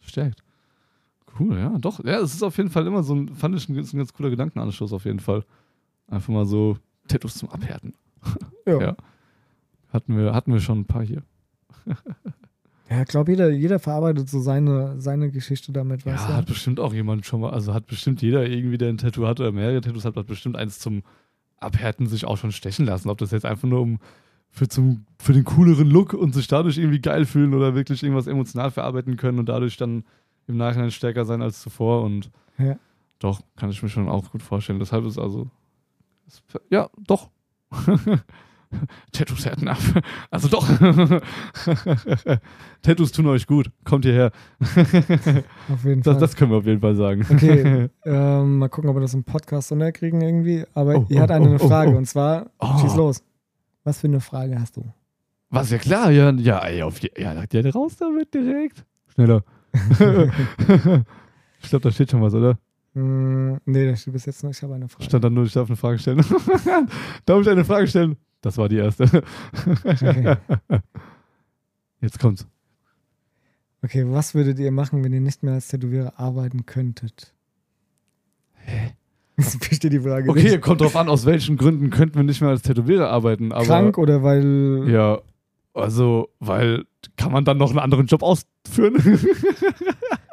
[0.00, 0.40] Stärkt.
[1.38, 2.04] Cool, ja, doch.
[2.04, 4.30] Ja, es ist auf jeden Fall immer so ein, fand ich ein, ein ganz cooler
[4.30, 5.44] Gedankenanstoß auf jeden Fall.
[6.08, 7.94] Einfach mal so Tattoos zum Abhärten.
[8.66, 8.80] Ja.
[8.80, 8.96] Ja.
[9.92, 11.22] Hatten wir, hatten wir schon ein paar hier.
[12.90, 16.34] Ja, ich glaube, jeder, jeder verarbeitet so seine, seine Geschichte damit, ja, du?
[16.34, 19.40] hat bestimmt auch jemand schon mal, also hat bestimmt jeder irgendwie, der ein Tattoo hat
[19.40, 21.02] oder mehrere Tattoos hat, hat bestimmt eins zum
[21.58, 23.08] Abhärten sich auch schon stechen lassen.
[23.08, 23.98] Ob das jetzt einfach nur um
[24.50, 28.26] für, zum, für den cooleren Look und sich dadurch irgendwie geil fühlen oder wirklich irgendwas
[28.26, 30.04] emotional verarbeiten können und dadurch dann
[30.46, 32.02] im Nachhinein stärker sein als zuvor.
[32.02, 32.76] Und Ja.
[33.18, 34.78] doch, kann ich mir schon auch gut vorstellen.
[34.78, 35.48] Deshalb ist also,
[36.26, 37.30] ist, ja, doch.
[39.12, 39.78] Tattoos härten ab.
[40.30, 40.66] Also doch.
[42.82, 43.70] Tattoos tun euch gut.
[43.84, 44.32] Kommt hierher.
[44.60, 46.20] Auf jeden Das, Fall.
[46.20, 47.24] das können wir auf jeden Fall sagen.
[47.30, 50.64] Okay, ähm, mal gucken, ob wir das im Podcast unterkriegen irgendwie.
[50.74, 51.96] Aber Oh, ihr hat oh, eine oh, oh, Frage oh.
[51.96, 52.78] und zwar, Oh.
[52.80, 53.22] schieß los.
[53.84, 54.84] Was für eine Frage hast du?
[55.50, 58.84] Was, ja klar, ja, ja, ey, auf ja, ja, raus damit direkt.
[59.14, 59.44] Schneller.
[61.62, 62.58] ich glaube, da steht schon was, oder?
[62.94, 64.50] Hm, nee, das steht bis jetzt noch.
[64.50, 65.04] Ich habe eine Frage.
[65.04, 66.18] Stand dann nur, ich darf eine Frage stellen.
[67.26, 68.16] darf ich eine Frage stellen?
[68.40, 69.04] Das war die erste.
[69.84, 70.36] Okay.
[72.00, 72.46] Jetzt kommt's.
[73.82, 77.34] Okay, was würdet ihr machen, wenn ihr nicht mehr als Tätowierer arbeiten könntet?
[78.54, 78.92] Hä?
[79.36, 80.60] Ich verstehe die Frage Okay, nicht.
[80.62, 83.50] kommt drauf an, aus welchen Gründen könnten wir nicht mehr als Tätowierer arbeiten.
[83.50, 84.84] Krank oder weil.
[84.88, 85.20] Ja,
[85.74, 86.84] also, weil,
[87.16, 88.94] kann man dann noch einen anderen Job ausführen?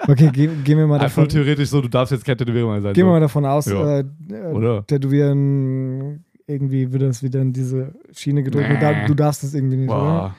[0.08, 2.68] Okay, ge gehen wir mal Einfach davon, nur theoretisch so, du darfst jetzt kein Tätowierer
[2.72, 2.94] mehr sein.
[2.94, 3.14] gehen wir so.
[3.14, 4.00] mal davon aus, Ja.
[4.00, 4.86] äh, äh, Oder?
[4.88, 8.68] Tätowieren, irgendwie wird das wieder in diese Schiene gedrückt.
[8.70, 9.06] Nee.
[9.08, 10.34] du darfst es irgendwie nicht, oder?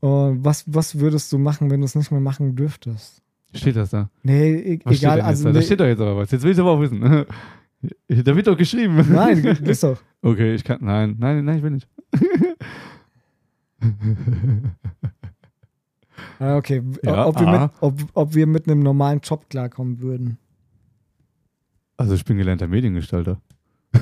[0.00, 0.28] Boah.
[0.28, 3.22] Und was, was würdest du machen, wenn du es nicht mehr machen dürftest?
[3.54, 4.10] Steht das da?
[4.22, 5.12] Nee, e Was egal.
[5.14, 5.52] steht Also, da?
[5.52, 6.30] Nee, steht doch jetzt aber was.
[6.30, 7.24] Jetzt will ich aber auch wissen.
[8.08, 9.04] Da wird doch geschrieben.
[9.12, 9.98] nein, ist doch.
[10.22, 10.78] Okay, ich kann.
[10.80, 11.86] Nein, nein, nein, ich will nicht.
[16.38, 20.38] Ah, okay, Ja, ob, wir mit, ob, ob wir mit einem normalen Job klarkommen würden.
[21.96, 23.40] Also ich bin gelernter Mediengestalter.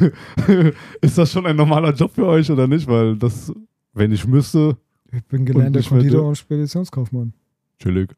[1.00, 2.88] ist das schon ein normaler Job für euch oder nicht?
[2.88, 3.52] Weil das,
[3.92, 4.76] wenn ich müsste,
[5.12, 7.32] Ich bin gelernter Konditor und Speditionskaufmann.
[7.78, 8.10] chillig.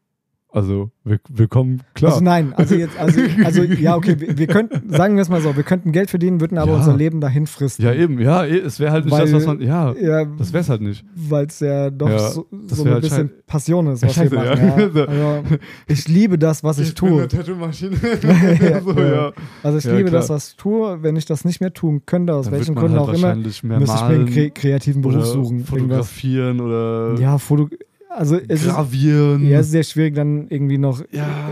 [0.57, 2.13] Also wir, wir kommen klar.
[2.13, 5.39] Also nein, also jetzt, also, also ja, okay, wir, wir könnten, sagen wir es mal
[5.39, 6.77] so, wir könnten Geld verdienen, würden aber Ja.
[6.77, 7.85] unser Leben dahin fristen.
[7.85, 9.61] ja, eben, ja, eh, es wäre halt nicht Weil- das, was man.
[9.61, 11.05] Ja, Ja, das wär's halt nicht.
[11.15, 14.35] weil es ja doch Ja, so, so ein halt bisschen Passion ist, was wir scheiße,
[14.35, 14.91] machen.
[14.95, 15.13] ja.
[15.13, 15.43] Ja.
[15.47, 17.27] Also, ich liebe das, was ich, tue.
[17.27, 17.95] Tattoo-Maschine.
[18.61, 19.11] Ja, so, ja.
[19.13, 19.31] ja.
[19.63, 21.03] Also ich liebe das, was ich tue.
[21.03, 23.49] Wenn ich das nicht mehr tun könnte, aus Dann welchen Gründen halt auch immer, müsste
[23.49, 25.57] ich mir einen kreativen Beruf suchen.
[25.59, 25.69] Irgendwas.
[25.69, 27.69] fotografieren oder Ja, Foto.
[28.17, 29.45] Also es ist, gravieren.
[29.47, 31.49] ja, es ist sehr schwierig, dann irgendwie noch Ja.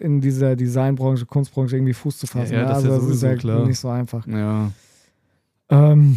[0.00, 2.54] in dieser Designbranche, Kunstbranche irgendwie Fuß zu fassen.
[2.54, 3.66] Ja, ja, das ist also ja das ist sowieso ja klar.
[3.66, 4.26] nicht so einfach.
[4.26, 4.70] ja.
[5.70, 6.16] Ähm,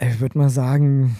[0.00, 1.16] ich würde mal sagen,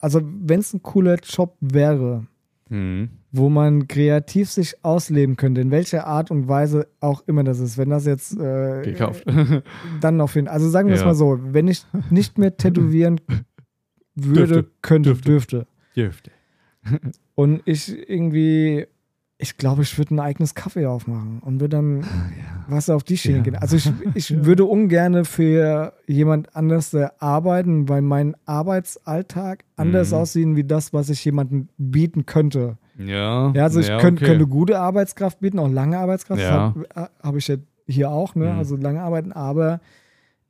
[0.00, 2.26] also wenn es ein cooler Job wäre,
[2.68, 3.10] Mhm.
[3.32, 7.76] wo man kreativ sich ausleben könnte, in welcher Art und Weise auch immer das ist.
[7.76, 9.24] Wenn das jetzt äh, Gekauft.
[10.00, 13.20] dann auf jeden Also sagen wir es mal so, wenn ich nicht mehr tätowieren
[14.14, 14.70] würde, Dürfte.
[14.80, 15.28] könnte, Dürfte.
[15.30, 15.66] dürfte.
[15.96, 16.30] Dürfte.
[17.34, 18.86] Und ich irgendwie,
[19.38, 22.04] ich glaube, ich würde ein eigenes Kaffee aufmachen und würde dann
[22.68, 23.42] was auf die Schiene Ja.
[23.42, 23.56] gehen.
[23.56, 30.16] Also ich, ich würde ungern für jemand anders äh, arbeiten, weil mein Arbeitsalltag anders Mhm.
[30.16, 32.76] aussehen wie das, was ich jemandem bieten könnte.
[32.98, 33.52] Ja.
[33.52, 34.30] Ja, also ich ja, könnt, okay.
[34.30, 36.40] könnte gute Arbeitskraft bieten, auch lange Arbeitskraft.
[36.42, 36.74] Ja.
[36.94, 37.56] Habe hab ich ja
[37.86, 38.52] hier auch, ne?
[38.52, 38.58] Mhm.
[38.58, 39.80] also lange arbeiten, aber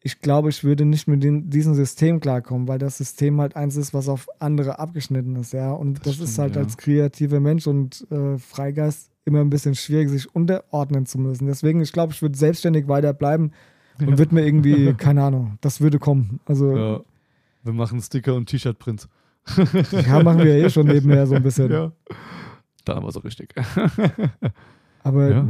[0.05, 3.77] ich glaube, ich würde nicht mit dem, diesem System klarkommen, weil das System halt eins
[3.77, 5.73] ist, was auf andere abgeschnitten ist, ja.
[5.73, 6.63] Und das, Das ist stimmt, halt ja.
[6.63, 11.47] als kreativer Mensch und äh, Freigeist immer ein bisschen schwierig, sich unterordnen zu müssen.
[11.47, 13.53] Deswegen, ich glaube, ich würde selbstständig weiterbleiben
[14.01, 14.19] und Ja.
[14.19, 16.41] würde mir irgendwie, keine Ahnung, das würde kommen.
[16.47, 17.01] Also Ja.
[17.63, 19.09] Wir machen Sticker und T-Shirt-Prints.
[20.07, 21.71] ja, machen wir ja eh schon nebenher so ein bisschen.
[21.71, 21.93] Ja.
[22.85, 23.55] Da aber so richtig.
[25.05, 25.49] Aber Ja.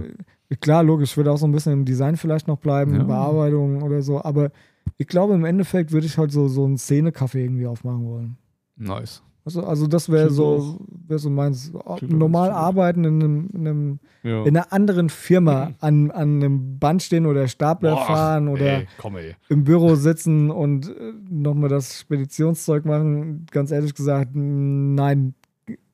[0.61, 3.03] Klar, logisch, ich würde auch so ein bisschen im Design vielleicht noch bleiben, Ja.
[3.05, 4.22] Bearbeitung oder so.
[4.22, 4.50] Aber
[4.98, 8.36] ich glaube, im Endeffekt würde ich halt so, so einen Szene-Café irgendwie aufmachen wollen.
[8.76, 9.22] Nice.
[9.44, 10.78] Also, also das wäre so,
[11.09, 11.72] wär so meins.
[12.03, 14.42] Normal arbeiten in, einem, in, einem, Ja.
[14.44, 18.86] in einer anderen Firma an, an einem Band stehen oder Stapler Boah, fahren oder Ey,
[18.98, 19.34] komm ey.
[19.48, 23.46] im Büro sitzen und äh, nochmal das Speditionszeug machen.
[23.50, 25.34] Ganz ehrlich gesagt, nein,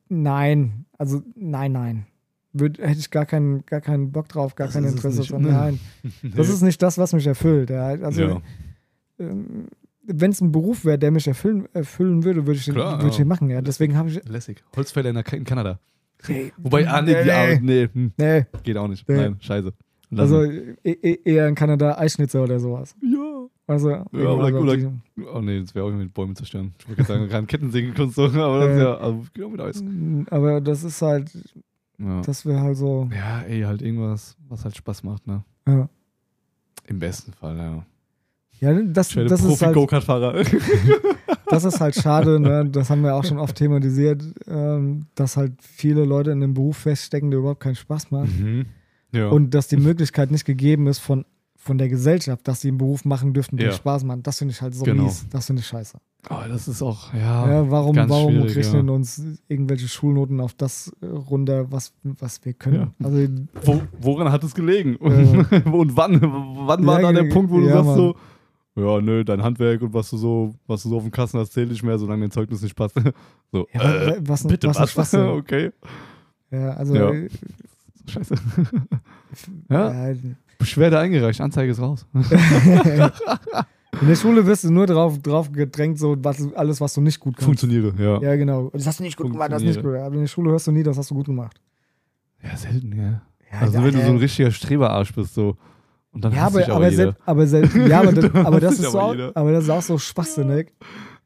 [0.09, 0.85] nein.
[0.99, 2.05] Also nein, nein.
[2.53, 5.41] Würd, hätte ich gar keinen, gar keinen Bock drauf, gar Das kein Interesse dran.
[5.49, 5.79] Nein.
[6.23, 6.53] Das Nee.
[6.53, 7.69] ist nicht das, was mich erfüllt.
[7.69, 7.87] Ja.
[7.87, 8.41] Also, ja.
[9.19, 9.67] ähm,
[10.03, 13.07] wenn es ein Beruf wäre, der mich erfüllen, erfüllen würde, würde ich, den- Klar, würde
[13.09, 13.23] ich ja.
[13.23, 13.49] den machen.
[13.51, 13.61] Ja.
[13.61, 14.23] Deswegen habe ich.
[14.27, 14.63] lässig.
[14.75, 15.79] Holzfäller in, in Kanada.
[16.27, 18.45] Nee, Wobei, ah, nee, nee, die Arbeit, nee, hm, nee.
[18.63, 19.07] geht auch nicht.
[19.07, 19.15] Nee.
[19.15, 19.71] Nein, scheiße.
[20.11, 20.19] Lassen.
[20.35, 22.95] Also e e eher in Kanada Eischnitzer oder sowas.
[23.01, 23.27] ja.
[23.67, 24.87] Also, oder- auf oder- die-
[25.31, 26.73] Oh nee, das wäre auch mit Bäume zerstören.
[26.79, 28.83] Ich wollte gerade sagen, keine Kettensägenkunst, aber das ist Äh.
[28.83, 29.83] ja, also, geht auch mit Eis.
[30.31, 31.31] Aber das ist halt,
[31.99, 32.21] Ja.
[32.21, 33.09] das wäre halt so.
[33.13, 35.43] ja, ey, halt irgendwas, was halt Spaß macht, ne?
[35.67, 35.89] Ja,
[36.87, 37.85] Im besten Fall, ja.
[38.59, 40.43] ja das, werde das, ist halt, Profi-Go-Kart-Fahrer.
[41.47, 42.65] das ist halt schade, ne?
[42.69, 46.77] das haben wir auch schon oft thematisiert, ähm, dass halt viele Leute in einem Beruf
[46.77, 48.39] feststecken, der überhaupt keinen Spaß macht.
[48.39, 48.65] mhm.
[49.11, 49.29] Ja.
[49.29, 51.25] Und dass die Möglichkeit nicht gegeben ist von,
[51.69, 53.73] von der Gesellschaft, dass sie einen Beruf machen dürften, der Ja.
[53.73, 54.25] Spaß macht.
[54.25, 55.03] Das finde ich halt so Genau.
[55.03, 55.27] mies.
[55.29, 55.99] Das finde ich scheiße.
[56.31, 57.47] oh, das ist auch, ja.
[57.47, 58.93] Ja, warum warum rechnen ja.
[58.93, 62.91] uns irgendwelche Schulnoten auf das äh, runter, was, was wir können?
[62.99, 63.05] Ja.
[63.05, 63.27] Also,
[63.63, 64.97] Wo, woran hat es gelegen?
[64.99, 65.61] Ja.
[65.71, 66.19] und wann?
[66.21, 67.95] Wann war da der Punkt, wo du ja, sagst Mann.
[67.95, 68.15] so,
[68.75, 71.53] ja, nö, dein Handwerk und was du so, was du so auf dem Kasten hast,
[71.53, 72.95] zählt nicht mehr, solange dein Zeugnis nicht passt.
[73.51, 74.97] so, ja, äh, was, bitte was, was?
[74.97, 75.71] was, okay.
[76.49, 77.29] Ja, also äh,
[78.07, 78.33] Scheiße.
[79.69, 80.15] ja, ja,
[80.59, 82.05] Beschwerde eingereicht, Anzeige ist raus.
[82.13, 87.19] in der Schule wirst du nur drauf, drauf gedrängt, so was, alles, was du nicht
[87.19, 87.45] gut kannst.
[87.45, 88.21] Funktioniere, ja.
[88.21, 88.69] Ja, genau.
[88.73, 89.95] Das hast du nicht gut gemacht, das hast du nicht gut.
[89.95, 91.59] Aber in der Schule hörst du nie, das hast du gut gemacht.
[92.43, 93.21] Ja, selten, ja.
[93.51, 95.55] Ja, Also da- wenn du so ein richtiger Streberarsch bist, so.
[96.11, 96.95] Und dann ja, hasst aber, dich aber, jeder.
[97.03, 99.31] selbst, aber, selbst, ja, aber, das, aber, das ist so, aber jeder.
[99.35, 100.73] aber das ist auch so schwachsinnig.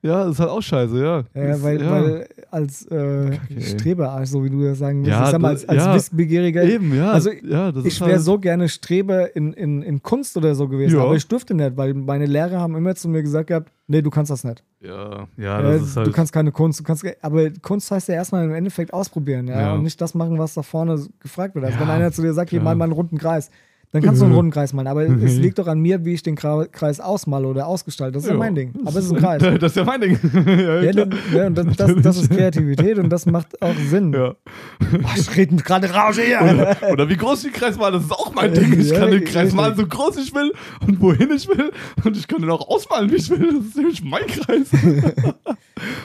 [0.05, 1.23] Ja, das ist halt auch scheiße, ja.
[1.33, 1.89] Ja, weil, ja.
[1.91, 3.61] weil als äh, ey.
[3.61, 5.95] Streberarsch, so wie du das sagen willst, Ja, ich sag mal, als, als ja.
[5.95, 7.11] Wissbegieriger, Eben, ja.
[7.11, 10.55] Also, ja, das ich ist wäre halt, so gerne Streber in, in, in Kunst oder
[10.55, 11.03] so gewesen, Ja.
[11.03, 14.09] aber ich durfte nicht, weil meine Lehrer haben immer zu mir gesagt gehabt, nee, du
[14.09, 14.61] kannst das nicht.
[14.81, 16.07] Ja, ja, das Äh, ist halt.
[16.07, 19.61] Du kannst keine Kunst, du kannst, aber Kunst heißt ja erstmal im Endeffekt ausprobieren, ja,
[19.61, 19.73] Ja.
[19.75, 21.63] und nicht das machen, was da vorne gefragt wird.
[21.63, 23.49] Also Ja, wenn einer zu dir sagt, hier mal mal einen runden Kreis,
[23.93, 24.37] dann kannst du einen Mhm.
[24.37, 25.41] runden Kreis malen, aber es Mhm.
[25.41, 28.13] liegt doch an mir, wie ich den Kreis ausmale oder ausgestalte.
[28.13, 28.39] Das ist ja, Ja.
[28.39, 29.41] mein Ding, aber es ist ein Kreis.
[29.41, 30.19] Das ist ja mein Ding.
[30.45, 34.11] ja, Ja, dann, ja, und das, das, das ist Kreativität und das macht auch Sinn.
[34.11, 34.33] ja.
[34.79, 36.41] Boah, ich rede gerade Rausch hier.
[36.41, 38.77] Oder, oder wie groß ich den Kreis malen, das ist auch mein Ding.
[38.79, 40.51] Ich kann den Kreis malen, so groß ich will
[40.85, 41.71] und wohin ich will.
[42.03, 43.53] Und ich kann den auch ausmalen, wie ich will.
[43.53, 44.67] Das ist nämlich mein Kreis.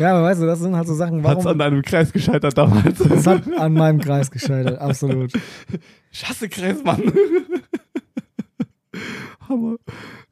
[0.01, 1.59] Ja, aber weißt du, das sind halt so Sachen, Hat's an warum.
[1.59, 2.99] deinem Kreis gescheitert damals?
[3.01, 5.31] Es hat an meinem Kreis gescheitert, absolut.
[6.11, 7.03] Ich hasse Kreis, Mann.
[9.49, 9.77] Hammer.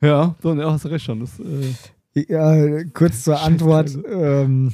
[0.01, 1.21] Ja, ja, hast du recht schon.
[1.21, 3.97] Das, äh, Ja, kurz zur Antwort.
[4.11, 4.73] Ähm,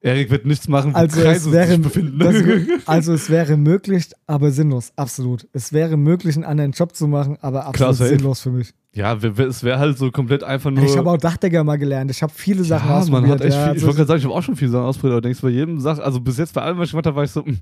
[0.00, 2.18] Erik wird nichts machen, wo Also Kreise es, wäre, sich befinden.
[2.18, 2.36] das,
[2.86, 5.48] also es wäre möglich, aber sinnlos, absolut.
[5.54, 8.10] Es wäre möglich, einen anderen Job zu machen, aber absolut safe.
[8.10, 8.74] sinnlos für mich.
[8.92, 10.84] ja, es wäre halt so komplett einfach nur.
[10.84, 12.10] Ich habe auch Dachdecker mal gelernt.
[12.10, 13.22] Ich habe viele Sachen ja, ausprobiert.
[13.22, 14.70] man hat echt ja, viel, ich also- wollte gerade sagen, ich habe auch schon viele
[14.72, 17.06] Sachen ausprobiert, aber denkst bei jedem Sache, also bis jetzt bei allem, was ich gemacht
[17.06, 17.58] habe, war ich so, hm,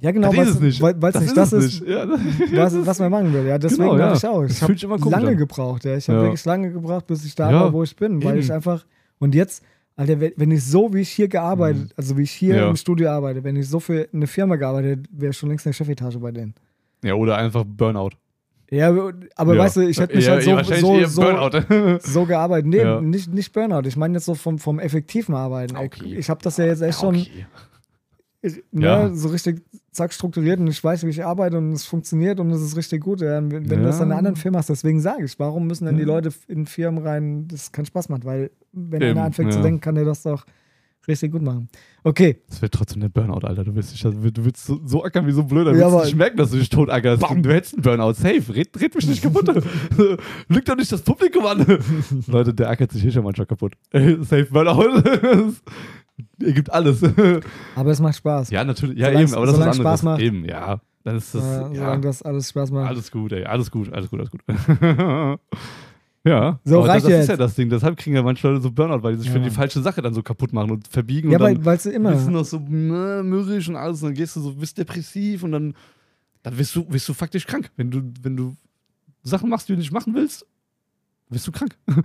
[0.00, 0.82] ja, genau, weil es nicht.
[1.36, 1.88] das ist, nicht.
[1.88, 2.06] Ja,
[2.52, 3.46] was, was man machen will.
[3.46, 4.14] Ja, deswegen Genau, ja.
[4.14, 4.44] ich auch.
[4.44, 4.74] Ich habe
[5.10, 5.36] lange an.
[5.36, 5.84] gebraucht.
[5.84, 5.96] Ja.
[5.96, 6.24] Ich habe Ja.
[6.24, 8.40] wirklich lange gebraucht, bis ich da war, wo ich bin, weil eben.
[8.40, 8.84] ich einfach
[9.18, 9.62] und jetzt,
[9.96, 12.70] Alter, wenn- ich so wie ich hier gearbeitet, also wie ich hier Mhm.
[12.70, 15.70] Im Studio arbeite, wenn ich so für eine Firma gearbeitet, wäre ich schon längst in
[15.72, 16.54] der Chefetage bei denen.
[17.04, 18.10] ja, oder einfach Burnout.
[18.72, 18.88] Ja,
[19.34, 22.66] aber weißt du, ich hätte mich halt so, so, so, so gearbeitet.
[22.68, 23.82] Nee, nicht, nicht Burnout.
[23.88, 25.76] Ich meine jetzt so vom, vom effektiven Arbeiten.
[25.76, 26.14] Okay.
[26.16, 27.26] Ich habe das ja jetzt echt schon
[28.42, 29.14] ich- ne, Ja.
[29.14, 29.62] so richtig
[29.92, 33.02] zack strukturiert und ich weiß, wie ich arbeite und es funktioniert und es ist richtig
[33.02, 33.20] gut.
[33.20, 33.36] Ja.
[33.36, 34.04] Wenn wenn du das Ja.
[34.04, 36.08] in einer anderen Firma hast, deswegen sage ich, warum müssen denn die Ja.
[36.08, 39.64] Leute in Firmen rein, das keinen Spaß macht, weil wenn Eben, einer anfängt zu ja.
[39.64, 40.44] denken, kann der das doch
[41.08, 41.68] richtig gut machen.
[42.04, 43.64] Okay, Das wird trotzdem der Burnout, Alter.
[43.64, 45.72] Du willst, dich, du willst so, so ackern wie so ein Blöder.
[45.72, 47.22] Du Ja, willst aber- nicht merken, dass du dich tot ackerst.
[47.22, 48.12] Du hättest einen Burnout.
[48.12, 48.42] Safe.
[48.54, 49.48] Red, red mich nicht kaputt.
[50.48, 51.66] Lügt doch nicht das Publikum an.
[52.26, 53.72] Leute, der ackert sich hier schon manchmal kaputt.
[53.92, 55.02] Safe Burnout.
[56.42, 57.02] Er gibt alles.
[57.76, 58.50] aber es macht Spaß.
[58.50, 58.98] ja, natürlich.
[58.98, 59.34] Ja, Solange- eben.
[59.34, 59.76] Aber das ist anderes.
[59.78, 60.20] Spaß macht.
[60.20, 60.80] Eben, ja.
[61.04, 61.42] Dann ist das.
[61.42, 62.88] Äh, ja, Solange das alles Spaß macht.
[62.88, 63.44] alles gut, ey.
[63.44, 64.40] Alles gut, alles gut, alles gut.
[66.24, 66.58] ja.
[66.64, 67.22] So, aber reicht das, das jetzt.
[67.22, 67.70] ist ja das Ding.
[67.70, 69.32] Deshalb kriegen ja manche Leute so Burnout, weil die sich Ja.
[69.34, 71.80] für die falsche Sache dann so kaputt machen und verbiegen ja, und dann weil, weil
[71.80, 72.12] sie immer.
[72.12, 75.42] bist du noch so mh, mürrisch und alles und dann gehst du so, bist depressiv
[75.42, 75.74] und dann,
[76.42, 77.70] dann wirst du, wirst du faktisch krank.
[77.76, 78.54] Wenn du, wenn du
[79.22, 80.46] Sachen machst, die du nicht machen willst,
[81.30, 81.76] wirst du krank.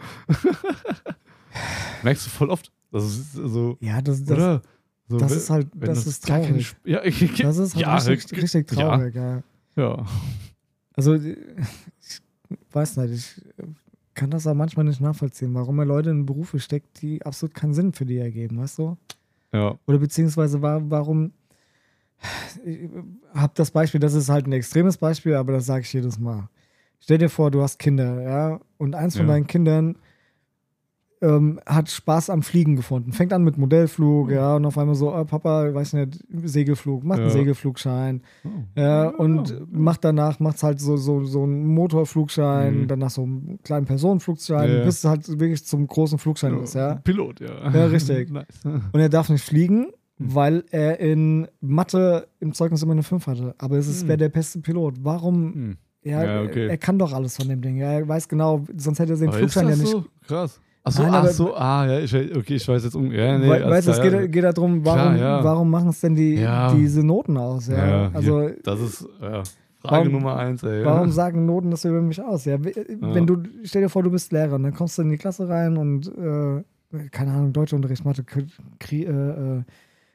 [2.03, 2.71] Merkst du voll oft.
[2.95, 4.61] Das ist so, Ja, das, das, oder?
[5.09, 6.75] So, das wenn- ist halt, wenn das ist traurig.
[6.85, 8.77] Ja, ich, Das ist halt ja, richtig, richtig ja.
[8.89, 9.43] traurig, ja.
[9.75, 10.05] ja.
[10.93, 12.21] Also, ich
[12.71, 13.41] weiß nicht, ich
[14.13, 17.73] kann das auch manchmal nicht nachvollziehen, warum man Leute in Berufe steckt, die absolut keinen
[17.73, 18.97] Sinn für die ergeben, weißt du?
[19.51, 19.77] ja.
[19.87, 21.33] Oder beziehungsweise wa- warum.
[22.65, 22.89] Ich
[23.33, 26.49] habe das Beispiel, das ist halt ein extremes Beispiel, aber das sage ich jedes Mal.
[26.99, 29.33] Stell dir vor, du hast Kinder, ja, und eins von Ja.
[29.33, 29.97] deinen Kindern
[31.25, 33.11] ähm, hat Spaß am Fliegen gefunden.
[33.11, 37.19] Fängt an mit Modellflug, ja, und auf einmal so, oh, Papa, weiß nicht, Segelflug, macht
[37.19, 37.33] einen Ja.
[37.33, 38.21] Segelflugschein.
[38.43, 38.49] Oh.
[38.79, 42.87] Ja, und macht danach, macht's halt so, so, so einen Motorflugschein, Mhm.
[42.87, 44.85] danach so einen kleinen Personenflugschein, Ja.
[44.85, 46.95] bis es halt wirklich zum großen Flugschein ist, ja.
[46.95, 47.71] Pilot, ja.
[47.71, 48.29] Ja, richtig.
[48.31, 48.45] nice.
[48.65, 50.33] Und er darf nicht fliegen, Hm.
[50.35, 53.53] weil er in Mathe im Zeugnis immer eine 5 hatte.
[53.57, 54.07] Aber es ist Hm.
[54.09, 54.95] wäre der beste Pilot.
[55.03, 55.53] Warum?
[55.53, 55.77] Hm.
[56.03, 56.67] Ja, Ja, okay.
[56.67, 57.77] er kann doch alles von dem Ding.
[57.77, 59.87] Ja, er weiß genau, sonst hätte er den Aber Flugschein ja nicht.
[59.87, 60.05] so?
[60.27, 60.61] Krass.
[60.87, 63.11] Achso, Nein, ach so, ah, ja, ich, okay, ich weiß jetzt um.
[63.11, 64.25] Ja, nee, We alles weißt du, es geht, ja.
[64.27, 65.43] geht darum, warum, Klar, ja.
[65.43, 66.71] warum machen es denn die, Ja.
[66.73, 67.67] diese Noten aus?
[67.67, 69.41] Ja, Ja, also, Das ist ja,
[69.81, 70.85] Frage Warum- Nummer eins, ey.
[70.85, 71.13] warum ja.
[71.13, 72.45] sagen Noten das über mich aus?
[72.45, 75.09] Ja, w- wenn du, stell dir vor, du bist Lehrer und dann kommst du in
[75.09, 76.63] die Klasse rein und, äh,
[77.11, 78.41] keine Ahnung, Deutschunterricht, Mathe, K
[78.79, 79.61] Kri äh, äh,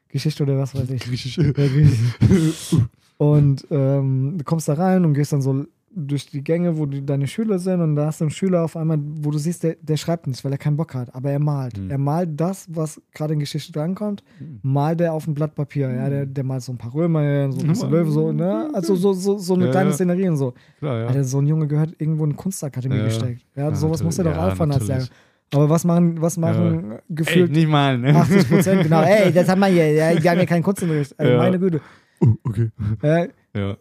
[0.08, 1.02] Geschichte oder was weiß ich.
[1.02, 1.36] Griechisch.
[1.38, 2.76] Ja, Griechisch.
[3.18, 7.04] Und ähm, du kommst da rein und gehst dann so durch die Gänge, wo die,
[7.04, 9.76] deine Schüler sind und da hast du einen Schüler auf einmal, wo du siehst, der,
[9.82, 11.76] der schreibt nicht, weil er keinen Bock hat, aber er malt.
[11.78, 11.90] Hm.
[11.90, 14.60] Er malt das, was gerade in Geschichte drankommt, Hm.
[14.62, 15.90] malt er auf ein Blatt Papier.
[15.90, 17.94] Ja, der, der malt so ein paar Römer, so ein bisschen Hm.
[17.94, 18.70] Löwe, so, ne?
[18.72, 19.94] Also so, so, so eine Ja, kleine ja.
[19.96, 20.54] Szenerie und so.
[20.78, 21.06] Klar, ja.
[21.08, 23.04] Alter, so ein Junge gehört irgendwo in eine Kunstakademie Ja.
[23.04, 23.44] gesteckt.
[23.56, 24.32] Ja, Ja, sowas muss er doch.
[24.32, 25.06] Ja, auffahren als Lehrer.
[25.52, 28.14] Aber was machen, was machen Ey, gefühlt nicht mal, ne?
[28.14, 28.82] 80 Prozent?
[28.84, 29.90] Genau, ey, das haben wir hier.
[29.90, 31.18] Ja, wir haben ja keinen Kunstunterricht.
[31.18, 31.38] Also, Ja.
[31.38, 31.80] Meine Güte.
[32.22, 32.68] Uh, okay.
[33.02, 33.26] Ja,
[33.58, 33.76] Ja.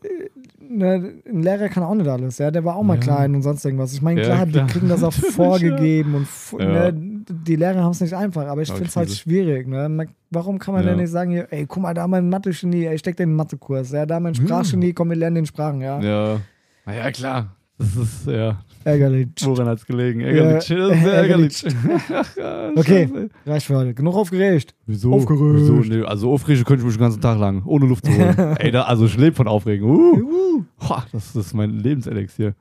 [0.70, 2.52] Ne, ein Lehrer kann auch nicht alles, ja.
[2.52, 3.00] Der war auch mal Ja.
[3.02, 3.92] klein und sonst irgendwas.
[3.94, 4.66] Ich meine, Ja, klar, klar.
[4.68, 8.72] die kriegen das auch vorgegeben und ne, die Lehrer haben es nicht einfach, aber ich
[8.72, 9.68] finde es halt schwierig.
[9.68, 10.08] Ne?
[10.32, 10.90] Warum kann man Ja.
[10.92, 13.92] denn nicht sagen, hier, ey, guck mal, da mein Mathe-Genie, ey, ich steck den Mathekurs,
[13.92, 14.46] ja, da mein Hm.
[14.48, 16.00] Sprachgenie, komm, wir lernen den Sprachen, ja.
[16.00, 16.38] Ja.
[16.86, 17.56] Na ja, klar.
[17.80, 18.60] Das ist, ja.
[18.84, 19.30] Ärgerlich.
[19.42, 20.20] Woran hat's gelegen?
[20.20, 20.68] Ärgerlich.
[20.68, 21.64] Ja, ärgerlich.
[21.64, 22.76] ärgerlich.
[22.78, 23.30] Okay.
[23.46, 23.94] Reicht für heute.
[23.94, 24.76] Genug aufgeregt.
[24.86, 25.14] Wieso?
[25.14, 25.62] Aufgeregt.
[25.62, 25.74] Wieso?
[25.76, 28.36] Nee, also aufregen könnte ich mich den ganzen Tag lang, ohne Luft zu holen.
[28.60, 29.90] Ey, da, also ich lebe von Aufregen.
[29.90, 30.64] Uh.
[30.78, 32.54] Boah, das, das ist mein Lebenselixier.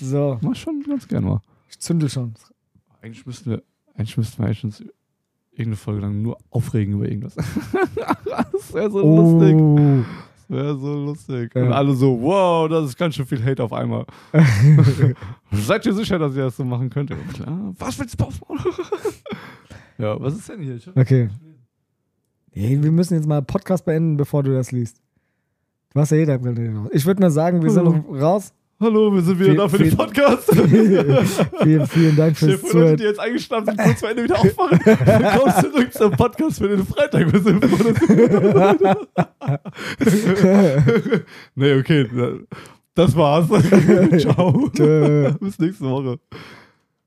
[0.00, 1.40] So, Mach schon ganz gern mal.
[1.68, 2.34] ich zündel schon.
[3.02, 3.62] Eigentlich müssten wir,
[3.94, 4.80] eigentlich müssten wir eigentlich uns
[5.50, 7.34] irgendeine Folge lang nur aufregen über irgendwas.
[8.24, 10.06] das wäre so lustig.
[10.48, 11.54] Das wäre so lustig.
[11.54, 11.62] Ja.
[11.62, 14.06] Und alle so, wow, das ist ganz schön viel Hate auf einmal.
[15.52, 17.10] Seid ihr sicher, dass ihr das so machen könnt?
[17.10, 17.74] Ja, klar.
[17.78, 18.58] Was willst du aufbauen?
[19.98, 20.78] ja, was ist denn hier?
[20.94, 21.28] Okay.
[22.54, 25.02] Nee, wir müssen jetzt mal Podcast beenden, bevor du das liest.
[25.92, 26.88] Du hast ja jeder Brille raus.
[26.92, 28.52] Ich würde mal sagen, wir sind noch raus.
[28.80, 30.54] Hallo, wir sind wieder da für den Podcast.
[31.62, 32.98] vielen, vielen Dank fürs vor, Leute, die Zuhören.
[33.00, 34.78] jetzt eingeschlafen sind, kurz vor Ende wieder aufwachen.
[35.04, 37.32] Dann kommst du zurück zum Podcast für den Freitag.
[37.32, 37.60] Wir sind
[41.56, 42.08] nee, okay.
[42.94, 43.48] Das war's.
[44.20, 44.70] Ciao.
[45.40, 46.20] Bis nächste Woche.